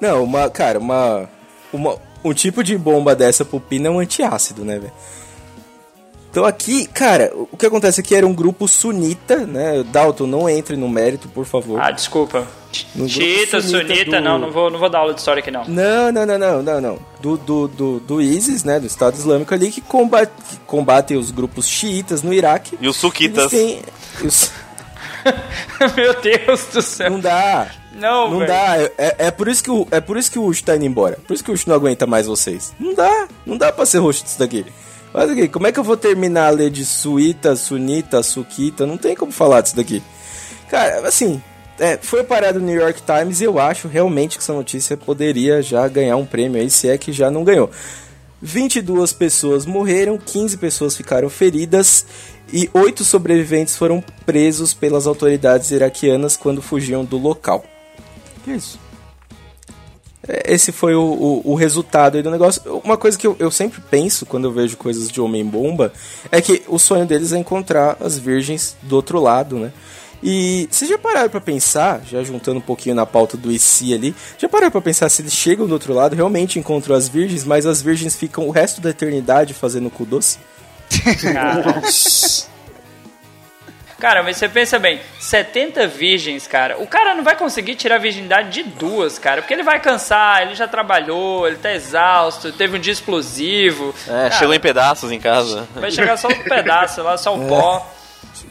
[0.00, 0.50] Não, uma.
[0.50, 1.30] Cara, uma.
[1.72, 4.92] uma um tipo de bomba dessa pro pino é um antiácido, né, velho?
[6.30, 9.82] Então aqui, cara, o que acontece aqui era um grupo sunita, né?
[9.82, 11.80] Dalton, não entre no mérito, por favor.
[11.80, 12.46] Ah, desculpa.
[12.70, 15.64] Chita, sunita sunita, do- não, não vou, não vou dar aula de história aqui não.
[15.64, 16.98] Não, não, não, não, não, não.
[17.20, 18.78] Do, do, do, do ISIS, né?
[18.78, 22.76] Do Estado Islâmico ali, que combate, que combatem os grupos xiitas no Iraque.
[22.80, 23.50] E os suquitas.
[23.52, 23.82] Eles
[24.20, 24.50] têm- os-
[25.96, 27.10] Meu Deus do céu.
[27.10, 27.70] Não dá.
[27.94, 28.48] Não, Não velho.
[28.48, 28.76] dá.
[28.98, 31.18] É, é por isso que o, é por isso que o Ucho tá indo embora.
[31.26, 32.72] Por isso que o Ucho não aguenta mais vocês.
[32.78, 33.28] Não dá.
[33.46, 34.64] Não dá pra ser roxo disso daqui.
[35.12, 38.86] Olha aqui, como é que eu vou terminar a ler de suíta, sunita, suquita?
[38.86, 40.02] Não tem como falar disso daqui.
[40.68, 41.42] Cara, assim,
[41.78, 45.62] é, foi parado no New York Times e eu acho realmente que essa notícia poderia
[45.62, 47.70] já ganhar um prêmio aí, se é que já não ganhou.
[48.40, 52.06] 22 pessoas morreram, 15 pessoas ficaram feridas
[52.52, 57.64] e 8 sobreviventes foram presos pelas autoridades iraquianas quando fugiam do local.
[58.44, 58.78] Que isso?
[60.44, 62.62] Esse foi o, o, o resultado aí do negócio.
[62.84, 65.92] Uma coisa que eu, eu sempre penso quando eu vejo coisas de Homem-Bomba
[66.30, 69.72] é que o sonho deles é encontrar as virgens do outro lado, né?
[70.22, 74.14] E vocês já pararam pra pensar, já juntando um pouquinho na pauta do IC ali,
[74.36, 77.64] já pararam pra pensar se eles chegam do outro lado, realmente encontram as virgens, mas
[77.66, 80.38] as virgens ficam o resto da eternidade fazendo cu doce?
[83.98, 84.22] Cara.
[84.22, 88.50] Mas você pensa bem, 70 virgens, cara, o cara não vai conseguir tirar a virgindade
[88.50, 92.80] de duas, cara, porque ele vai cansar, ele já trabalhou, ele tá exausto, teve um
[92.80, 93.94] dia explosivo.
[94.06, 95.68] É, Cara, chegou em pedaços em casa.
[95.74, 97.86] Vai chegar só um pedaço lá, só o pó.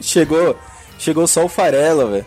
[0.00, 0.58] Chegou,
[0.98, 2.26] chegou só o farela, velho.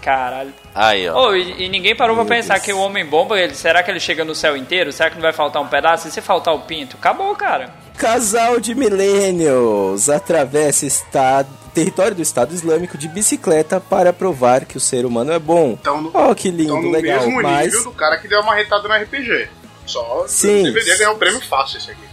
[0.00, 0.52] Caralho.
[0.74, 1.28] Aí, ó.
[1.28, 4.24] Oh, e, e ninguém parou pra pensar que o Homem-Bomba, ele, será que ele chega
[4.24, 4.92] no céu inteiro?
[4.92, 6.08] Será que não vai faltar um pedaço?
[6.08, 6.96] E se faltar o pinto?
[6.96, 7.70] Acabou, cara.
[7.96, 14.80] Casal de millennials atravessa estado, território do Estado Islâmico de bicicleta para provar que o
[14.80, 15.78] ser humano é bom.
[15.80, 17.20] Então, no, oh, que lindo, então no legal.
[17.20, 19.48] mesmo Mas nível do cara que deu uma retada no RPG.
[19.86, 20.64] Só Sim.
[20.64, 22.10] deveria ganhar um prêmio fácil esse aqui.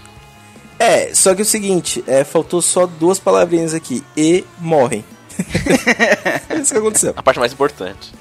[0.80, 4.04] É, só que é o seguinte, é, faltou só duas palavrinhas aqui.
[4.16, 5.04] E morrem.
[6.50, 7.14] é isso que aconteceu.
[7.16, 8.12] A parte mais importante.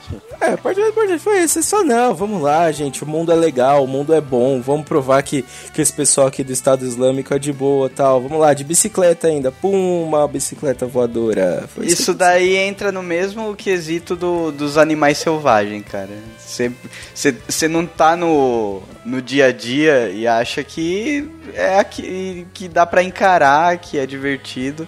[0.41, 1.63] É, a parte mais importante foi isso.
[1.63, 3.03] Só não, vamos lá, gente.
[3.03, 4.61] O mundo é legal, o mundo é bom.
[4.61, 8.21] Vamos provar que, que esse pessoal aqui do Estado Islâmico é de boa tal.
[8.21, 9.51] Vamos lá, de bicicleta ainda.
[9.51, 11.65] Pum, uma bicicleta voadora.
[11.75, 16.11] Foi Isso daí entra no mesmo quesito do, dos animais selvagens, cara.
[17.15, 22.85] Você não tá no, no dia a dia e acha que é aqui, que dá
[22.87, 24.87] pra encarar, que é divertido.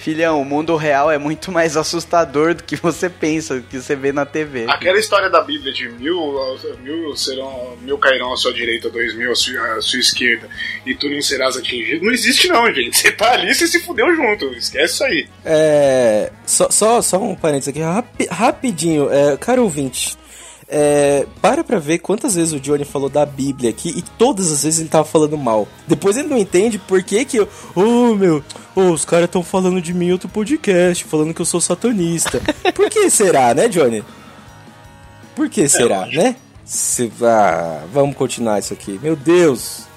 [0.00, 3.94] Filhão, o mundo real é muito mais assustador do que você pensa, do que você
[3.94, 4.64] vê na TV.
[4.66, 6.38] Aquela história da Bíblia de mil,
[6.82, 10.48] mil serão, mil cairão à sua direita, dois mil à sua, à sua esquerda,
[10.86, 12.02] e tu não serás atingido.
[12.02, 12.96] Não existe não, gente.
[12.96, 14.46] Você tá ali, você se fudeu junto.
[14.54, 15.28] Esquece isso aí.
[15.44, 16.32] É.
[16.46, 19.12] Só, só, só um parênteses aqui, rapi, rapidinho.
[19.12, 20.16] É, caro ouvinte,
[20.70, 24.62] é, para pra ver quantas vezes o Johnny falou da Bíblia aqui e todas as
[24.62, 25.66] vezes ele tava falando mal.
[25.86, 27.48] Depois ele não entende por que que eu.
[27.74, 28.42] Oh, meu.
[28.76, 32.40] Oh, os caras estão falando de mim em outro podcast, falando que eu sou satanista.
[32.72, 34.04] Por que será, né, Johnny?
[35.34, 36.36] Por que será, né?
[36.64, 38.98] Se, ah, vamos continuar isso aqui.
[39.02, 39.89] Meu Deus.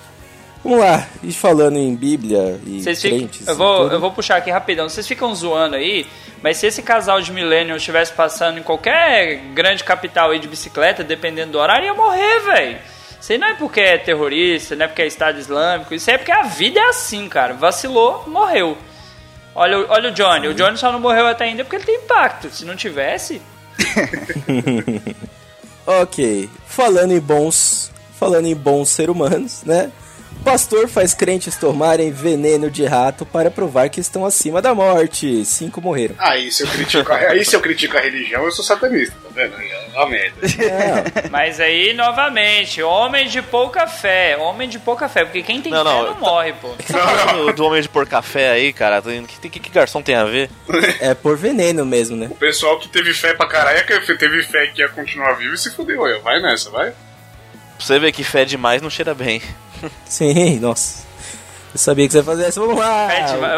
[0.64, 3.39] Vamos lá, e falando em Bíblia e Vocês crentes.
[3.39, 4.88] ficam, eu, vou, eu vou puxar aqui rapidão.
[4.88, 6.07] Vocês ficam zoando aí,
[6.41, 11.03] mas se esse casal de millennials estivesse passando em qualquer grande capital aí de bicicleta,
[11.03, 12.78] dependendo do horário, ia morrer, velho.
[13.20, 16.16] Isso aí não é porque é terrorista, não é porque é Estado Islâmico, isso aí
[16.16, 17.53] é porque a vida é assim, cara.
[17.53, 18.78] Vacilou, morreu.
[19.55, 21.95] Olha, o- olha o Johnny, o Johnny só não morreu até ainda porque ele tem
[21.95, 22.49] impacto.
[22.49, 23.41] Se não tivesse,
[25.86, 29.91] Ok, falando em bons, falando em bons ser humanos, né?
[30.44, 35.46] Pastor faz crentes tomarem veneno de rato para provar que estão acima da morte.
[35.46, 36.16] Cinco morreram.
[36.20, 39.30] Aí se eu critico a, aí se eu critico a religião, eu sou satanista, tá
[39.34, 39.56] vendo?
[39.56, 40.36] Aí É merda.
[40.41, 44.36] Não, Mas aí, novamente, homem de pouca fé.
[44.38, 46.70] Homem de pouca fé, porque quem tem Não, fé não, não tá- morre, pô.
[46.91, 49.00] Tá falando do homem de pôr café aí, cara?
[49.00, 50.50] O que, que, que garçom tem a ver?
[51.00, 52.28] é por veneno mesmo, né?
[52.30, 55.58] O pessoal que teve fé pra caralho, que teve fé que ia continuar vivo e
[55.58, 56.04] se fudeu.
[56.04, 56.89] Aí, vai nessa, vai.
[56.91, 59.41] Pra você ver que fé demais não cheira bem.
[60.08, 61.04] Sim, nossa.
[61.74, 62.60] Eu sabia que você ia fazer essa.
[62.60, 63.10] Vamos lá!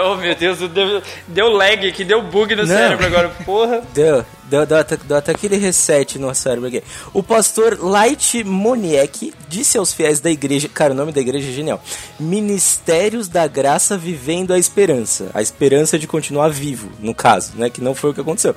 [0.05, 2.69] Oh, meu Deus, deu, deu lag aqui, deu bug no Não.
[2.69, 3.81] cérebro agora, porra.
[3.93, 6.81] Deu, deu, deu, até, deu até aquele reset no cérebro aqui.
[7.13, 11.51] O pastor Light Moniek disse aos fiéis da igreja, cara, o nome da igreja é
[11.51, 11.83] genial.
[12.17, 15.29] Ministérios da Graça Vivendo a Esperança.
[15.33, 17.69] A esperança de continuar vivo, no caso, né?
[17.69, 18.55] Que não foi o que aconteceu.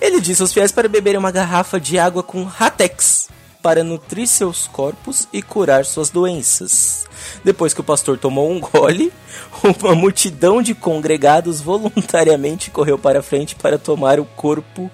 [0.00, 3.28] Ele disse aos fiéis para beberem uma garrafa de água com Ratex
[3.62, 7.06] para nutrir seus corpos e curar suas doenças.
[7.44, 9.12] Depois que o pastor tomou um gole,
[9.80, 14.90] uma multidão de congregados voluntariamente correu para frente para tomar o corpo,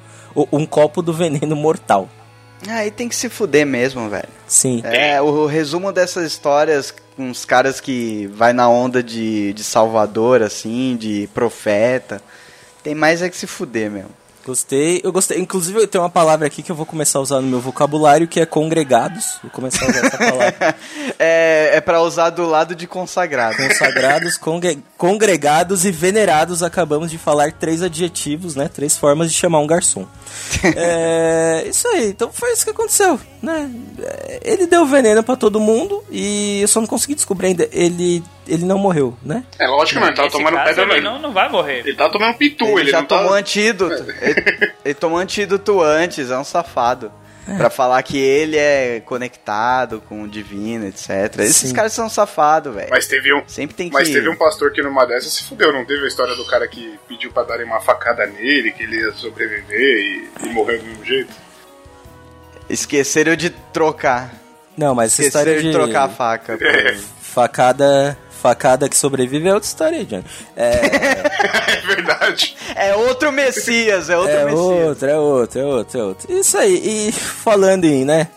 [0.53, 2.09] um copo do veneno mortal.
[2.69, 4.29] Aí tem que se fuder mesmo, velho.
[4.47, 4.83] Sim.
[4.85, 9.65] É, o, o resumo dessas histórias com os caras que vai na onda de, de
[9.65, 12.23] salvador, assim, de profeta.
[12.83, 14.11] Tem mais é que se fuder mesmo.
[14.49, 15.39] Gostei, eu gostei.
[15.39, 18.41] Inclusive, tem uma palavra aqui que eu vou começar a usar no meu vocabulário que
[18.41, 19.39] é congregados.
[19.43, 20.75] Vou começar a usar essa palavra.
[21.21, 23.57] É, é pra usar do lado de consagrado.
[23.57, 26.63] Consagrados, congre- congregados e venerados.
[26.63, 28.69] Acabamos de falar três adjetivos, né?
[28.73, 30.07] Três formas de chamar um garçom.
[30.77, 32.09] é, isso aí.
[32.11, 33.69] Então foi isso que aconteceu, né?
[34.01, 37.69] É, Ele deu veneno pra todo mundo e eu só não consegui descobrir ainda.
[37.73, 39.45] Ele, ele não morreu, né?
[39.59, 41.19] É lógico que não, ele tava tomando pedra ele não.
[41.21, 41.81] não, vai morrer.
[41.81, 44.05] Ele tava tomando pitu, ele, Ele já não tá- tomou antídoto.
[44.21, 47.13] Ele, ele tomou antídoto antes, é um safado.
[47.57, 51.09] Pra falar que ele é conectado com o divino, etc.
[51.39, 51.73] Esses Sim.
[51.75, 52.89] caras são safados, velho.
[52.91, 53.43] Mas teve um.
[53.47, 53.95] Sempre tem que.
[53.95, 56.69] Mas teve um pastor que numa dessas se fudeu, não teve a história do cara
[56.69, 60.85] que pediu pra darem uma facada nele, que ele ia sobreviver e, e morreu do
[60.85, 61.33] mesmo jeito?
[62.69, 64.31] Esqueceram de trocar.
[64.77, 66.57] Não, mas essa Esqueceram história de de trocar a faca.
[66.61, 66.65] pô.
[67.23, 70.25] facada, facada que sobrevive é outra história aí, Johnny.
[70.57, 70.71] É,
[71.79, 72.57] É verdade.
[72.75, 74.61] É outro Messias, é outro é Messias.
[74.61, 76.33] outra, é outra, é outra, é outra.
[76.33, 78.29] Isso aí, e falando em, né?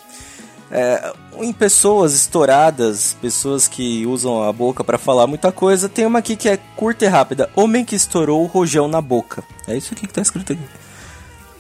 [0.72, 6.20] é, em pessoas estouradas, pessoas que usam a boca pra falar muita coisa, tem uma
[6.20, 7.50] aqui que é curta e rápida.
[7.56, 9.44] Homem que estourou o rojão na boca.
[9.68, 10.62] É isso aqui que tá escrito aqui.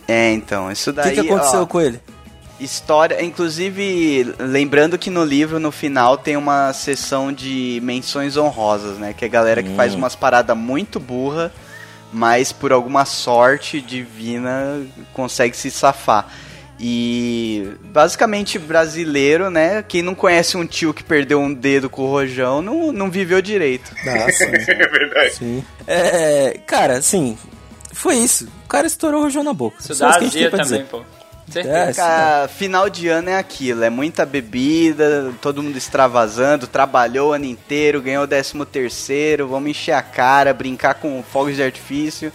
[0.07, 1.13] É, então, isso O daí.
[1.15, 1.99] que, que aconteceu ó, com ele?
[2.63, 9.13] História, inclusive, lembrando que no livro, no final, tem uma sessão de menções honrosas, né?
[9.17, 9.75] Que é a galera que Hum.
[9.75, 11.51] faz umas paradas muito burra,
[12.13, 14.81] mas por alguma sorte divina
[15.13, 16.27] consegue se safar.
[16.83, 19.83] E basicamente brasileiro, né?
[19.87, 23.41] Quem não conhece um tio que perdeu um dedo com o rojão não, não viveu
[23.41, 23.91] direito.
[24.03, 25.35] Nossa, É verdade.
[25.35, 25.63] sim.
[25.85, 27.37] É, cara, assim,
[27.93, 28.47] foi isso.
[28.65, 29.77] O cara estourou o rojão na boca.
[29.79, 30.85] Isso Só dá azia também, dizer.
[30.85, 31.01] pô.
[31.51, 31.77] Certeza.
[31.77, 37.33] É, Cara, final de ano é aquilo, é muita bebida, todo mundo extravasando, trabalhou o
[37.33, 42.31] ano inteiro, ganhou o décimo terceiro, vamos encher a cara, brincar com fogos de artifício.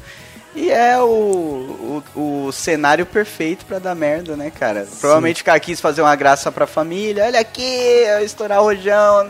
[0.55, 4.87] E é o, o, o cenário perfeito pra dar merda, né, cara?
[5.01, 9.29] Provavelmente o cara quis fazer uma graça pra família, olha aqui, eu estourar o rojão.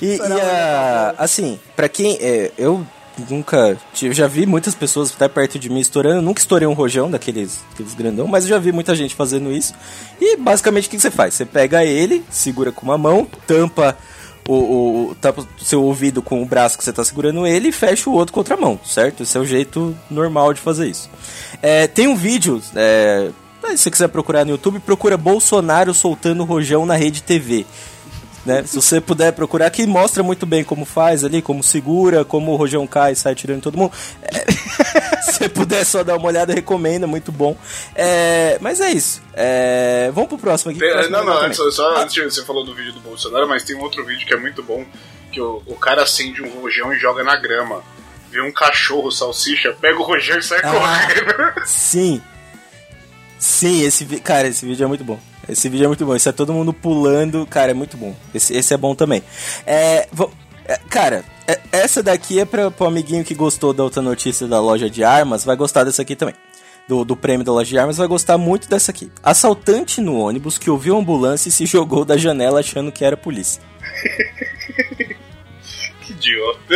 [0.00, 2.16] E, e o a- assim, pra quem.
[2.20, 2.86] é, eu
[3.30, 3.76] nunca.
[4.02, 6.16] Eu já vi muitas pessoas até perto de mim estourando.
[6.16, 9.50] Eu nunca estourei um rojão daqueles aqueles grandão, mas eu já vi muita gente fazendo
[9.52, 9.74] isso.
[10.20, 11.34] E basicamente o que você faz?
[11.34, 13.96] Você pega ele, segura com uma mão, tampa
[14.48, 15.16] o, o, o-
[15.64, 18.40] seu ouvido com o braço que você tá segurando ele e fecha o outro com
[18.40, 19.22] outra mão, certo?
[19.22, 21.08] Esse é o jeito normal de fazer isso.
[21.62, 22.60] É, tem um vídeo.
[22.76, 23.30] É,
[23.70, 27.64] se você quiser procurar no YouTube, procura Bolsonaro soltando rojão na rede TV
[28.44, 28.62] né?
[28.66, 32.56] Se você puder procurar, que mostra muito bem como faz ali, como segura, como o
[32.56, 33.92] rojão cai e sai tirando todo mundo.
[34.22, 34.44] É,
[35.22, 37.56] se você puder só dar uma olhada, recomendo, muito bom.
[37.94, 39.22] É, mas é isso.
[39.34, 40.80] É, vamos pro próximo aqui.
[40.80, 43.74] Tem- próximo Não, não, antes, só antes você falou do vídeo do Bolsonaro, mas tem
[43.76, 44.84] um outro vídeo que é muito bom,
[45.32, 47.82] que o, o cara acende um rojão e joga na grama.
[48.30, 50.70] Vê um cachorro, salsicha, pega o rojão e sai Ah.
[50.72, 51.62] correndo.
[51.66, 52.20] Sim.
[53.38, 55.18] Sim, esse cara, esse vídeo é muito bom.
[55.48, 56.14] Esse vídeo é muito bom.
[56.16, 58.14] Isso é todo mundo pulando, cara, é muito bom.
[58.34, 59.22] Esse, esse é bom também.
[59.66, 60.30] É, vo-
[60.66, 64.60] é, cara, é- essa daqui é para pro amiguinho que gostou da outra notícia da
[64.60, 66.34] loja de armas, vai gostar dessa aqui também.
[66.86, 69.10] Do, do prêmio da loja de armas, vai gostar muito dessa aqui.
[69.22, 73.16] Assaltante no ônibus que ouviu a ambulância e se jogou da janela achando que era
[73.16, 73.62] polícia.
[76.04, 76.74] que idiota.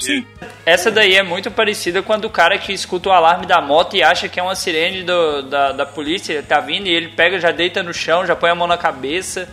[0.00, 0.26] Sim.
[0.64, 4.02] Essa daí é muito parecida quando o cara que escuta o alarme da moto e
[4.02, 7.50] acha que é uma sirene do- da, da polícia, tá vindo e ele pega, já
[7.50, 9.48] deita no chão, já põe a mão na cabeça.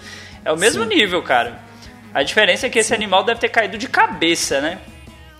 [0.45, 1.59] É o mesmo nível, cara.
[2.13, 4.79] A diferença é que esse animal deve ter caído de cabeça, né?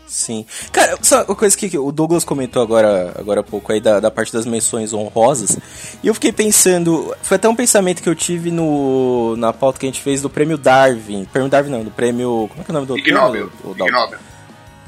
[0.07, 0.45] Sim.
[0.71, 4.09] Cara, só uma coisa que o Douglas comentou agora, agora há pouco aí da, da
[4.09, 5.57] parte das menções honrosas.
[6.01, 7.13] E eu fiquei pensando.
[7.21, 10.29] Foi até um pensamento que eu tive no, na pauta que a gente fez do
[10.29, 11.25] prêmio Darwin.
[11.25, 12.47] Prêmio Darwin não, do prêmio.
[12.49, 13.49] Como é que é o nome do Ignóbil.
[13.49, 13.85] prêmio?
[13.85, 14.17] Ignóbil.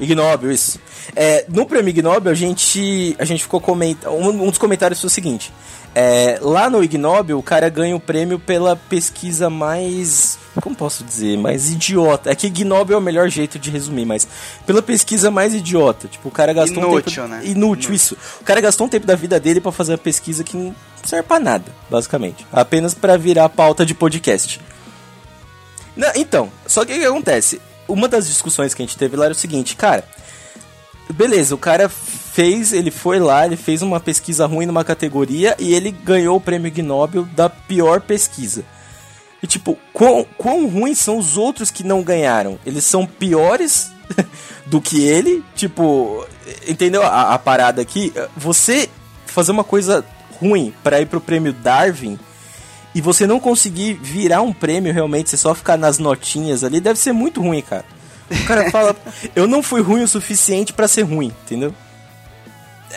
[0.00, 0.80] Ignóbil, isso.
[1.14, 4.14] É, no prêmio Ignóbil, a gente, a gente ficou comentando.
[4.14, 5.52] Um, um dos comentários foi o seguinte:
[5.94, 10.38] é, lá no Ignóbil, o cara ganha o prêmio pela pesquisa mais.
[10.60, 11.36] Como posso dizer?
[11.38, 12.30] Mais idiota.
[12.30, 14.26] É que Ignóbil é o melhor jeito de resumir, mas
[14.66, 16.06] pela pesquisa mais idiota.
[16.08, 17.28] Tipo, o cara gastou um Inútil, tempo.
[17.28, 17.42] né?
[17.44, 18.16] Inútil, isso.
[18.40, 20.74] O cara gastou um tempo da vida dele pra fazer uma pesquisa que não
[21.04, 22.46] serve pra nada, basicamente.
[22.52, 24.60] Apenas pra virar pauta de podcast.
[25.96, 27.60] Não, então, só que o que acontece?
[27.88, 30.04] Uma das discussões que a gente teve lá era o seguinte, cara.
[31.12, 31.90] Beleza, o cara
[32.40, 36.40] fez, ele foi lá, ele fez uma pesquisa ruim numa categoria e ele ganhou o
[36.40, 38.64] prêmio Ig Nobel da pior pesquisa.
[39.42, 42.58] E tipo, quão, quão ruins são os outros que não ganharam?
[42.64, 43.92] Eles são piores
[44.64, 45.44] do que ele?
[45.54, 46.26] Tipo,
[46.66, 48.10] entendeu a, a parada aqui?
[48.34, 48.88] Você
[49.26, 50.02] fazer uma coisa
[50.40, 52.18] ruim pra ir pro prêmio Darwin
[52.94, 56.98] e você não conseguir virar um prêmio realmente, você só ficar nas notinhas ali, deve
[56.98, 57.84] ser muito ruim, cara.
[58.30, 58.96] O cara fala,
[59.36, 61.74] eu não fui ruim o suficiente pra ser ruim, entendeu?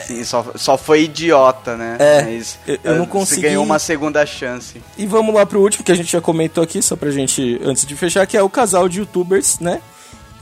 [0.08, 1.98] Sim, só, só foi idiota, né?
[2.00, 4.82] É, Mas, eu- eu não eh, consegui- Você ganhou uma segunda chance.
[4.98, 7.86] E vamos lá pro último que a gente já comentou aqui, só pra gente, antes
[7.86, 9.82] de fechar, que é o casal de youtubers, né?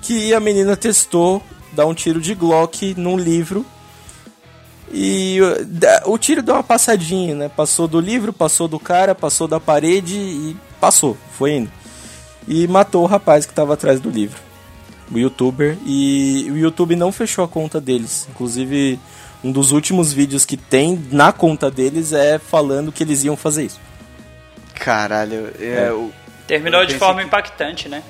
[0.01, 1.43] Que a menina testou
[1.73, 3.65] dar um tiro de Glock num livro.
[4.93, 7.49] E uh, o tiro deu uma passadinha, né?
[7.49, 11.71] Passou do livro, passou do cara, passou da parede e passou, foi indo.
[12.47, 14.39] E matou o rapaz que tava atrás do livro.
[15.13, 15.77] O youtuber.
[15.85, 18.27] E o YouTube não fechou a conta deles.
[18.31, 18.99] Inclusive,
[19.43, 23.63] um dos últimos vídeos que tem na conta deles é falando que eles iam fazer
[23.65, 23.79] isso.
[24.75, 25.91] Caralho, é, É.
[25.91, 26.11] o-
[26.47, 28.03] Terminou Eu de forma impactante, né?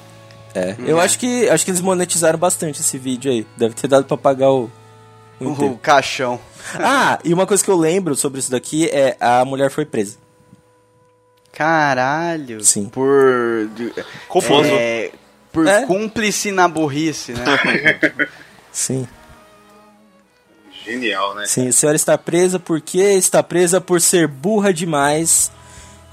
[0.56, 3.46] É, eu acho que acho que eles monetizaram bastante esse vídeo aí.
[3.56, 4.70] Deve ter dado pra pagar o,
[5.40, 6.40] o o, caixão.
[6.76, 10.18] Ah, e uma coisa que eu lembro sobre isso daqui é a mulher foi presa.
[11.52, 12.64] Caralho.
[12.64, 12.86] Sim.
[12.90, 13.70] Por.
[14.28, 14.70] Confuso.
[14.72, 15.12] É,
[15.52, 15.86] por É.
[15.86, 17.44] cúmplice na burrice, né?
[18.72, 19.08] Sim.
[20.86, 21.46] Genial, né?
[21.46, 25.52] Sim, a senhora está presa porque está presa por ser burra demais.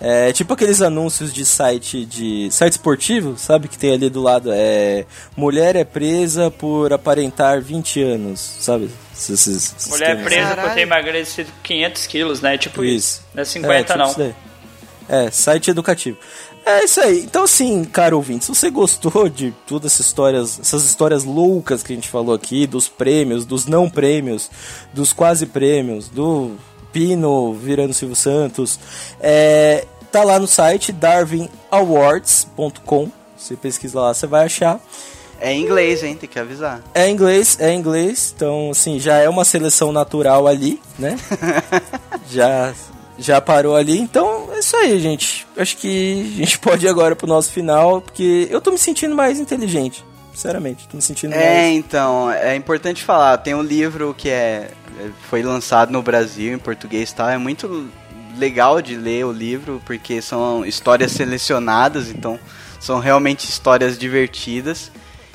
[0.01, 4.49] É, tipo aqueles anúncios de site de site esportivo, sabe que tem ali do lado
[4.53, 5.05] é
[5.37, 8.89] mulher é presa por aparentar 20 anos, sabe?
[9.13, 10.25] Esses- esses- Mulher termos.
[10.25, 10.75] presa por Caralho.
[10.77, 12.57] ter emagrecido 500 quilos, né?
[12.57, 12.97] Tipo isso.
[13.23, 13.25] Isso.
[13.35, 14.35] Não é 50 É, tipo não.
[15.09, 16.17] É, site educativo.
[16.69, 17.21] É isso aí.
[17.21, 21.95] Então, assim, caro ouvinte, se você gostou de todas essas histórias, essas histórias loucas que
[21.95, 24.51] a gente falou aqui, dos prêmios, dos não prêmios,
[24.93, 26.57] dos quase prêmios, do
[26.93, 28.79] Pino virando Silvio Santos,
[29.19, 33.11] é, tá lá no site darwinawards.com.
[33.35, 34.79] Você pesquisa lá, você vai achar.
[35.41, 36.17] É em inglês, hein?
[36.17, 36.83] Tem que avisar.
[36.95, 41.17] É inglês, é inglês, então assim, já é uma seleção natural ali, né?
[42.29, 42.75] já
[43.19, 45.47] já parou ali, então é isso aí, gente.
[45.57, 49.15] Acho que a gente pode ir agora pro nosso final, porque eu tô me sentindo
[49.15, 53.39] mais inteligente, sinceramente, tô me sentindo É, mais então, é importante falar.
[53.39, 54.71] Tem um livro que é
[55.29, 57.29] foi lançado no Brasil em português e tal.
[57.29, 57.89] É muito
[58.37, 62.39] legal de ler o livro porque são histórias selecionadas, então
[62.81, 64.91] são realmente histórias divertidas.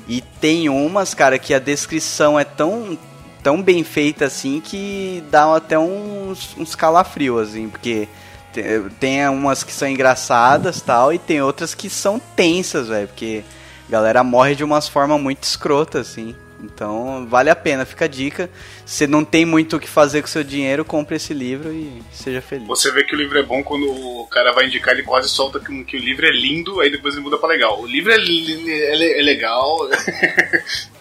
[0.07, 2.97] E tem umas, cara, que a descrição é tão
[3.43, 8.07] tão bem feita assim que dá até uns, uns calafrios, assim, porque
[8.53, 13.43] te- tem umas que são engraçadas tal, e tem outras que são tensas, velho, porque
[13.87, 16.35] a galera morre de umas formas muito escrotas, assim.
[16.63, 18.49] Então, vale a pena, fica a dica.
[18.85, 22.41] Se não tem muito o que fazer com seu dinheiro, compre esse livro e seja
[22.41, 22.65] feliz.
[22.67, 25.59] Você vê que o livro é bom quando o cara vai indicar, ele quase solta
[25.59, 27.81] que, que o livro é lindo, aí depois ele muda pra legal.
[27.81, 29.77] O livro é, li- é, le- é legal.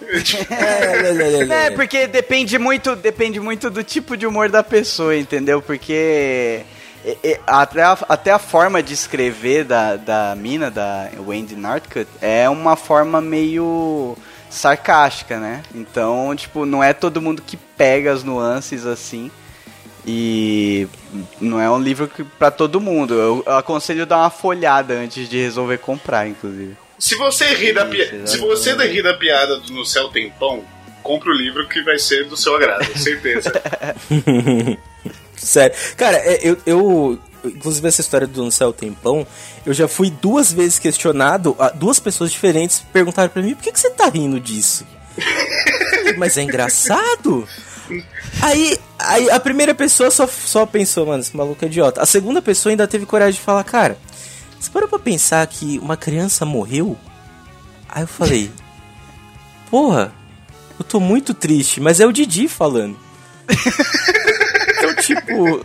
[1.50, 5.62] É, porque depende muito, depende muito do tipo de humor da pessoa, entendeu?
[5.62, 6.60] Porque
[7.04, 12.08] é, é, até, a, até a forma de escrever da, da mina, da Wendy Northcutt,
[12.20, 14.16] é uma forma meio
[14.52, 15.62] sarcástica, né?
[15.74, 19.30] Então, tipo, não é todo mundo que pega as nuances assim.
[20.06, 20.88] E
[21.40, 23.14] não é um livro que para todo mundo.
[23.14, 26.76] Eu, eu aconselho dar uma folhada antes de resolver comprar, inclusive.
[26.98, 30.64] Se você rir da piada, se você rir da piada do No Céu Tem Pão,
[31.02, 33.52] compre o livro que vai ser do seu agrado, certeza.
[35.36, 35.76] Sério.
[35.96, 37.18] Cara, é, eu, eu.
[37.44, 39.26] Inclusive, essa história do No Céu Tem Pão,
[39.66, 43.80] eu já fui duas vezes questionado, duas pessoas diferentes perguntaram pra mim por que, que
[43.80, 44.86] você tá rindo disso?
[46.16, 47.46] Mas é engraçado?
[48.40, 52.00] Aí, aí a primeira pessoa só, só pensou, mano, esse maluco é idiota.
[52.00, 53.98] A segunda pessoa ainda teve coragem de falar, cara,
[54.58, 56.96] você parou pra pensar que uma criança morreu?
[57.88, 58.50] Aí eu falei,
[59.70, 60.12] porra,
[60.78, 62.96] eu tô muito triste, mas é o Didi falando.
[64.82, 65.64] Então, tipo,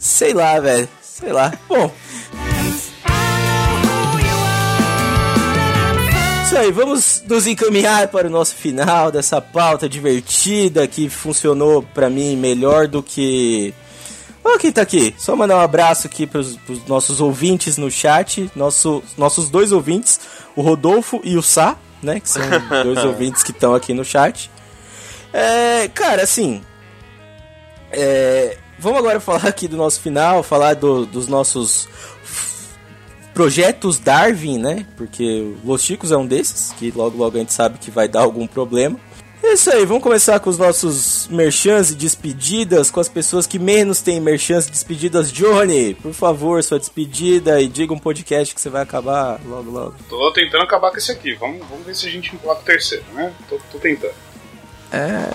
[0.00, 1.52] sei lá, velho, sei lá.
[1.68, 1.92] Bom.
[6.46, 12.10] Isso aí, vamos nos encaminhar para o nosso final dessa pauta divertida que funcionou pra
[12.10, 13.72] mim melhor do que.
[14.42, 15.14] Ó, quem tá aqui?
[15.18, 20.18] Só mandar um abraço aqui pros, pros nossos ouvintes no chat, nosso, nossos dois ouvintes,
[20.56, 22.18] o Rodolfo e o Sá, né?
[22.18, 22.42] Que são
[22.82, 24.50] dois ouvintes que estão aqui no chat.
[25.32, 26.62] É, cara, assim.
[27.92, 31.88] é, vamos agora falar aqui do nosso final, falar do- dos nossos
[33.34, 34.86] projetos Darwin, né?
[34.96, 38.22] Porque Los Chicos é um desses, que logo logo a gente sabe que vai dar
[38.22, 38.98] algum problema.
[39.42, 43.58] É isso aí, vamos começar com os nossos merchans e despedidas, com as pessoas que
[43.58, 45.32] menos têm merchans e despedidas.
[45.32, 49.94] Johnny, por favor, sua despedida e diga um podcast que você vai acabar logo logo.
[50.10, 51.32] tô tentando acabar com esse aqui.
[51.34, 53.32] Vamos, vamos ver se a gente emplaca o terceiro, né?
[53.48, 54.12] Tô, tô tentando.
[54.92, 55.30] É.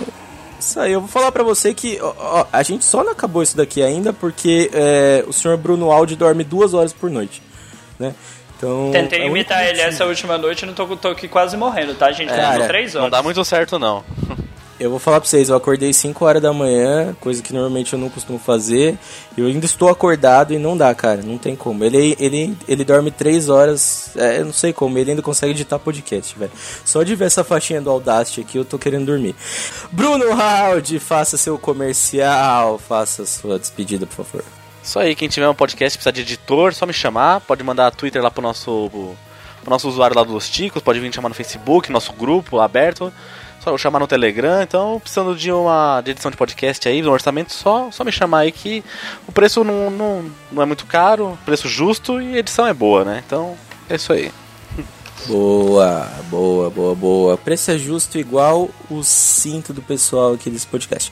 [0.66, 3.44] Isso aí, eu vou falar pra você que ó, ó, a gente só não acabou
[3.44, 7.40] isso daqui ainda porque é, o senhor Bruno Aldi dorme duas horas por noite,
[8.00, 8.16] né?
[8.58, 8.90] Então.
[8.92, 12.12] Tentei é imitar ele essa última noite e não tô, tô aqui quase morrendo, tá,
[12.12, 12.34] gente?
[12.34, 13.12] É, Cara, três horas.
[13.12, 14.04] Não dá muito certo, não.
[14.78, 18.00] Eu vou falar pra vocês, eu acordei 5 horas da manhã, coisa que normalmente eu
[18.00, 18.98] não costumo fazer.
[19.38, 21.82] Eu ainda estou acordado e não dá, cara, não tem como.
[21.86, 25.80] Ele, ele, ele dorme 3 horas, é, eu não sei como, ele ainda consegue editar
[25.80, 26.52] podcast, velho.
[26.84, 29.34] Só de ver essa faixinha do Audacity aqui, eu tô querendo dormir.
[29.94, 34.44] Bruno Haldi, faça seu comercial, faça sua despedida, por favor.
[34.84, 37.40] Isso aí, quem tiver um podcast precisa de editor, só me chamar.
[37.40, 38.90] Pode mandar Twitter lá pro nosso,
[39.62, 43.12] pro nosso usuário lá dos Ticos, pode vir me chamar no Facebook, nosso grupo aberto.
[43.66, 44.62] Só chamar no Telegram.
[44.62, 48.42] Então, precisando de uma de edição de podcast aí, no orçamento, só, só me chamar
[48.42, 48.84] aí que
[49.28, 53.24] o preço não, não, não é muito caro, preço justo e edição é boa, né?
[53.26, 53.58] Então,
[53.90, 54.32] é isso aí.
[55.26, 57.38] Boa, boa, boa, boa.
[57.38, 61.12] Preço é justo igual o cinto do pessoal aqui desse podcast.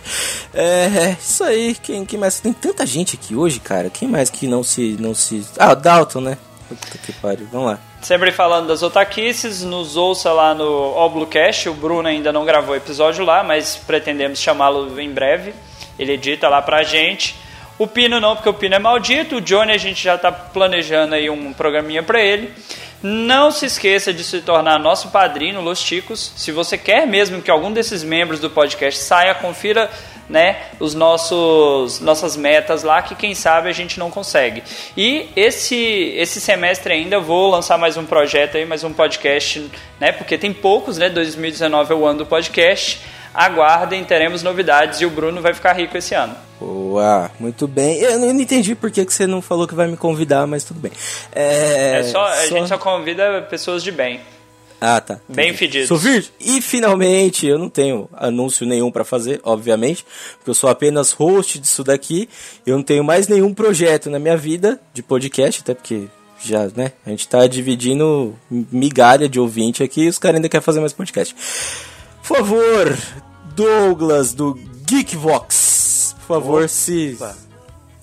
[0.53, 1.73] É, é isso aí.
[1.73, 2.39] Quem, quem mais?
[2.39, 3.89] Tem tanta gente aqui hoje, cara.
[3.89, 4.95] Quem mais que não se.
[4.99, 5.43] não se.
[5.57, 6.37] Ah, o Dalton, né?
[6.75, 7.47] Puta que pariu.
[7.51, 7.79] Vamos lá.
[8.01, 11.69] Sempre falando das otaquices, nos ouça lá no Oblucast.
[11.69, 15.53] O Bruno ainda não gravou episódio lá, mas pretendemos chamá-lo em breve.
[15.97, 17.35] Ele edita lá pra gente.
[17.77, 19.37] O Pino não, porque o Pino é maldito.
[19.37, 22.53] O Johnny a gente já tá planejando aí um programinha pra ele.
[23.03, 26.31] Não se esqueça de se tornar nosso padrinho, Los Ticos.
[26.37, 29.91] Se você quer mesmo que algum desses membros do podcast saia, confira
[30.29, 34.63] né, os nossos nossas metas lá que quem sabe a gente não consegue.
[34.95, 35.75] E esse
[36.15, 39.69] esse semestre ainda vou lançar mais um projeto aí, mais um podcast,
[39.99, 43.01] né, porque tem poucos, né, 2019 é o ano do podcast.
[43.33, 46.37] Aguardem, teremos novidades e o Bruno vai ficar rico esse ano.
[46.63, 47.97] Boa, muito bem.
[47.97, 50.79] Eu não entendi por que, que você não falou que vai me convidar, mas tudo
[50.79, 50.91] bem.
[51.33, 54.21] É, É só, a gente só convida pessoas de bem.
[54.79, 55.19] Ah, tá.
[55.29, 55.87] Bem fedidos.
[55.87, 56.29] Sou virgem.
[56.39, 60.05] E finalmente, eu não tenho anúncio nenhum pra fazer, obviamente,
[60.37, 62.29] porque eu sou apenas host disso daqui.
[62.65, 66.07] Eu não tenho mais nenhum projeto na minha vida de podcast, até porque
[66.41, 66.91] já, né?
[67.05, 70.91] A gente tá dividindo migalha de ouvinte aqui e os caras ainda querem fazer mais
[70.93, 71.33] podcast.
[72.21, 72.97] Por favor,
[73.55, 75.55] Douglas do Geekvox,
[76.25, 77.17] por favor, se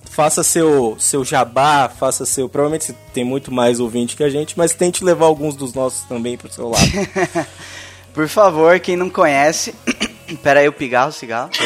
[0.05, 4.57] faça seu seu jabá, faça seu, provavelmente você tem muito mais ouvinte que a gente,
[4.57, 6.85] mas tente levar alguns dos nossos também pro seu lado.
[8.13, 9.73] Por favor, quem não conhece.
[10.43, 11.49] Pera aí, o pigarro, cigarro.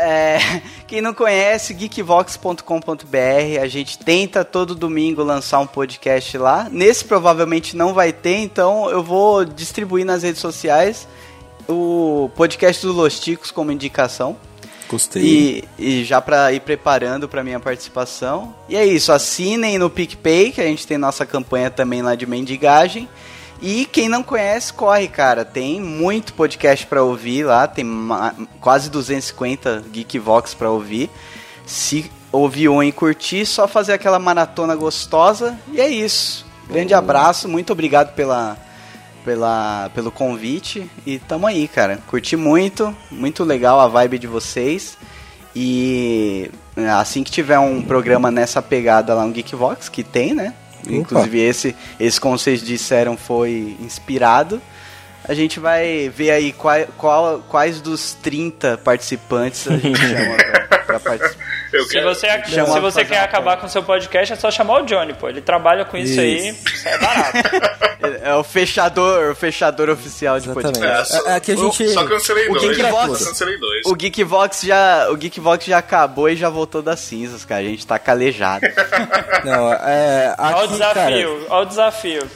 [0.00, 0.38] É,
[0.86, 6.68] quem não conhece, geekvox.com.br, a gente tenta todo domingo lançar um podcast lá.
[6.70, 11.08] Nesse provavelmente não vai ter, então eu vou distribuir nas redes sociais
[11.68, 14.36] o podcast do Los Ticos como indicação.
[14.88, 15.22] Gostei.
[15.22, 18.54] E, e já pra ir preparando pra minha participação.
[18.68, 22.26] E é isso, assinem no PicPay, que a gente tem nossa campanha também lá de
[22.26, 23.08] mendigagem.
[23.60, 25.44] E quem não conhece, corre, cara.
[25.44, 27.86] Tem muito podcast pra ouvir lá, tem
[28.60, 31.10] quase 250 Geekvox pra ouvir.
[31.66, 35.58] Se ouvir um e curtir, só fazer aquela maratona gostosa.
[35.72, 36.46] E é isso.
[36.68, 38.56] Grande abraço, muito obrigado pela,
[39.24, 40.90] pela, pelo convite.
[41.06, 41.98] E tamo aí, cara.
[42.06, 44.96] Curti muito, muito legal a vibe de vocês.
[45.54, 46.50] E
[46.98, 50.54] assim que tiver um programa nessa pegada lá no Geekvox, que tem, né?
[50.88, 54.62] Inclusive esse, esse como vocês disseram foi inspirado.
[55.28, 60.36] A gente vai ver aí qual, qual- quais dos 30 participantes a gente chama
[60.68, 61.44] pra, pra participar.
[61.72, 64.50] Eu Se quero- você, Chama se você quer acabar com o seu podcast, é só
[64.50, 65.28] chamar o Johnny, pô.
[65.28, 66.64] Ele trabalha com isso, aí, Isso.
[66.74, 67.38] isso é barato.
[68.22, 70.78] É o fechador, o fechador oficial de Exatamente.
[70.78, 71.12] podcast.
[71.14, 71.88] É, só- É, Aqui a gente.
[71.88, 72.76] Só cancelei O dois.
[72.76, 73.86] Geekbox- Só cancelei dois.
[73.86, 77.60] O Geekvox já, o Geekvox já acabou e já voltou das cinzas, cara.
[77.60, 78.64] A gente tá calejado.
[79.44, 80.32] Não, é.
[80.38, 82.30] Olha o Aqui, cara, desafio, olha o desafio.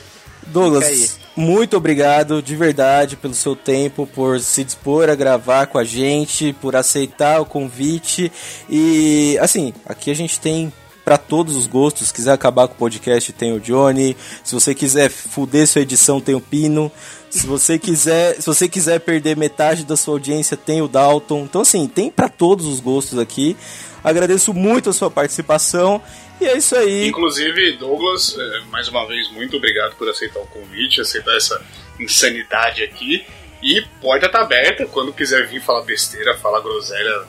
[0.49, 5.85] Douglas, muito obrigado de verdade pelo seu tempo, por se dispor a gravar com a
[5.85, 8.31] gente, por aceitar o convite.
[8.69, 10.73] E assim, aqui a gente tem
[11.05, 12.09] pra todos os gostos.
[12.09, 14.17] Se quiser acabar com o podcast, tem o Johnny.
[14.45, 16.93] Se você quiser fuder sua edição, tem o Pino.
[17.31, 21.45] Se você quiser, se você quiser perder metade da sua audiência, tem o Dalton.
[21.45, 23.57] Então assim, tem pra todos os gostos aqui.
[24.05, 26.03] Agradeço muito a sua participação.
[26.41, 27.07] E é isso aí.
[27.09, 31.61] Inclusive, Douglas, eh, mais uma vez, muito obrigado por aceitar o convite, aceitar essa
[32.01, 33.25] insanidade aqui.
[33.63, 37.23] E porta tá aberta, quando quiser vir falar besteira, falar groselha,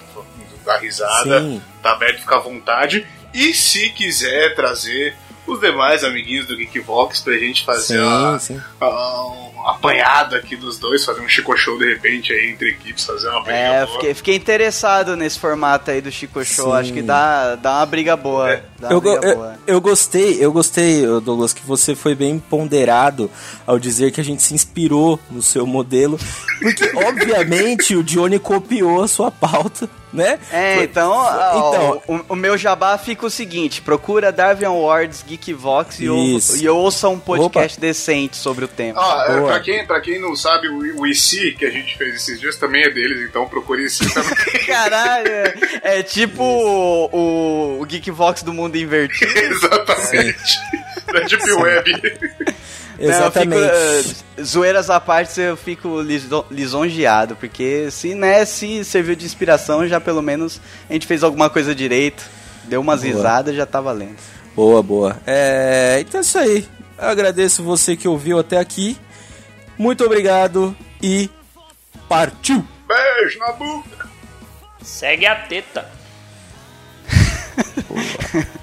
[0.65, 1.61] dar risada, Sim.
[1.81, 3.05] tá aberto, fica à vontade.
[3.33, 5.15] E se quiser trazer
[5.45, 8.61] os demais amiguinhos do Geekvox pra gente fazer Sim, a- sim.
[8.81, 13.27] um apanhado aqui dos dois, fazer um Chico Show de repente aí entre equipes, fazer
[13.29, 13.95] uma briga É, boa.
[13.97, 16.71] fiquei, fiquei interessado nesse formato aí do Chico Show.
[16.71, 16.77] Sim.
[16.79, 18.45] Acho que dá, dá uma briga boa.
[18.45, 23.29] Uma Eu, briga eu, gostei, eu gostei, Douglas, que você foi bem ponderado
[23.65, 26.19] ao dizer que a gente se inspirou no seu modelo,
[26.61, 30.37] porque obviamente o Johnny copiou a sua pauta, né?
[30.51, 31.31] É, Foi- então, ó,
[31.69, 36.69] então o, o meu jabá fica o seguinte: procura Darwin Awards Geekvox e, ou, e
[36.69, 38.99] ouça um podcast decente sobre o tema.
[39.01, 42.15] Ah, é, pra, quem, pra quem não sabe, o, o IC que a gente fez
[42.15, 44.33] esses dias também é deles, então procure IC também.
[44.67, 49.31] Caralho, é, é tipo o, o, o Geekvox do mundo invertido.
[49.37, 50.59] Exatamente.
[51.11, 51.91] Da Deep Web.
[52.99, 53.61] exatamente.
[53.61, 59.15] Não, fico, eh, zoeiras à parte, eu fico liso- lisonjeado, porque se, né, se serviu
[59.15, 60.59] de inspiração, já pelo menos
[60.89, 62.23] a gente fez alguma coisa direito,
[62.65, 63.13] deu umas Boa.
[63.13, 64.17] risadas, já tá valendo.
[64.55, 65.17] Boa, boa.
[65.27, 66.67] É, então é isso aí.
[66.97, 68.97] Eu agradeço você que ouviu até aqui.
[69.77, 71.29] Muito obrigado e
[72.07, 72.65] partiu!
[72.87, 74.07] Beijo na boca.
[74.81, 75.89] Segue a teta.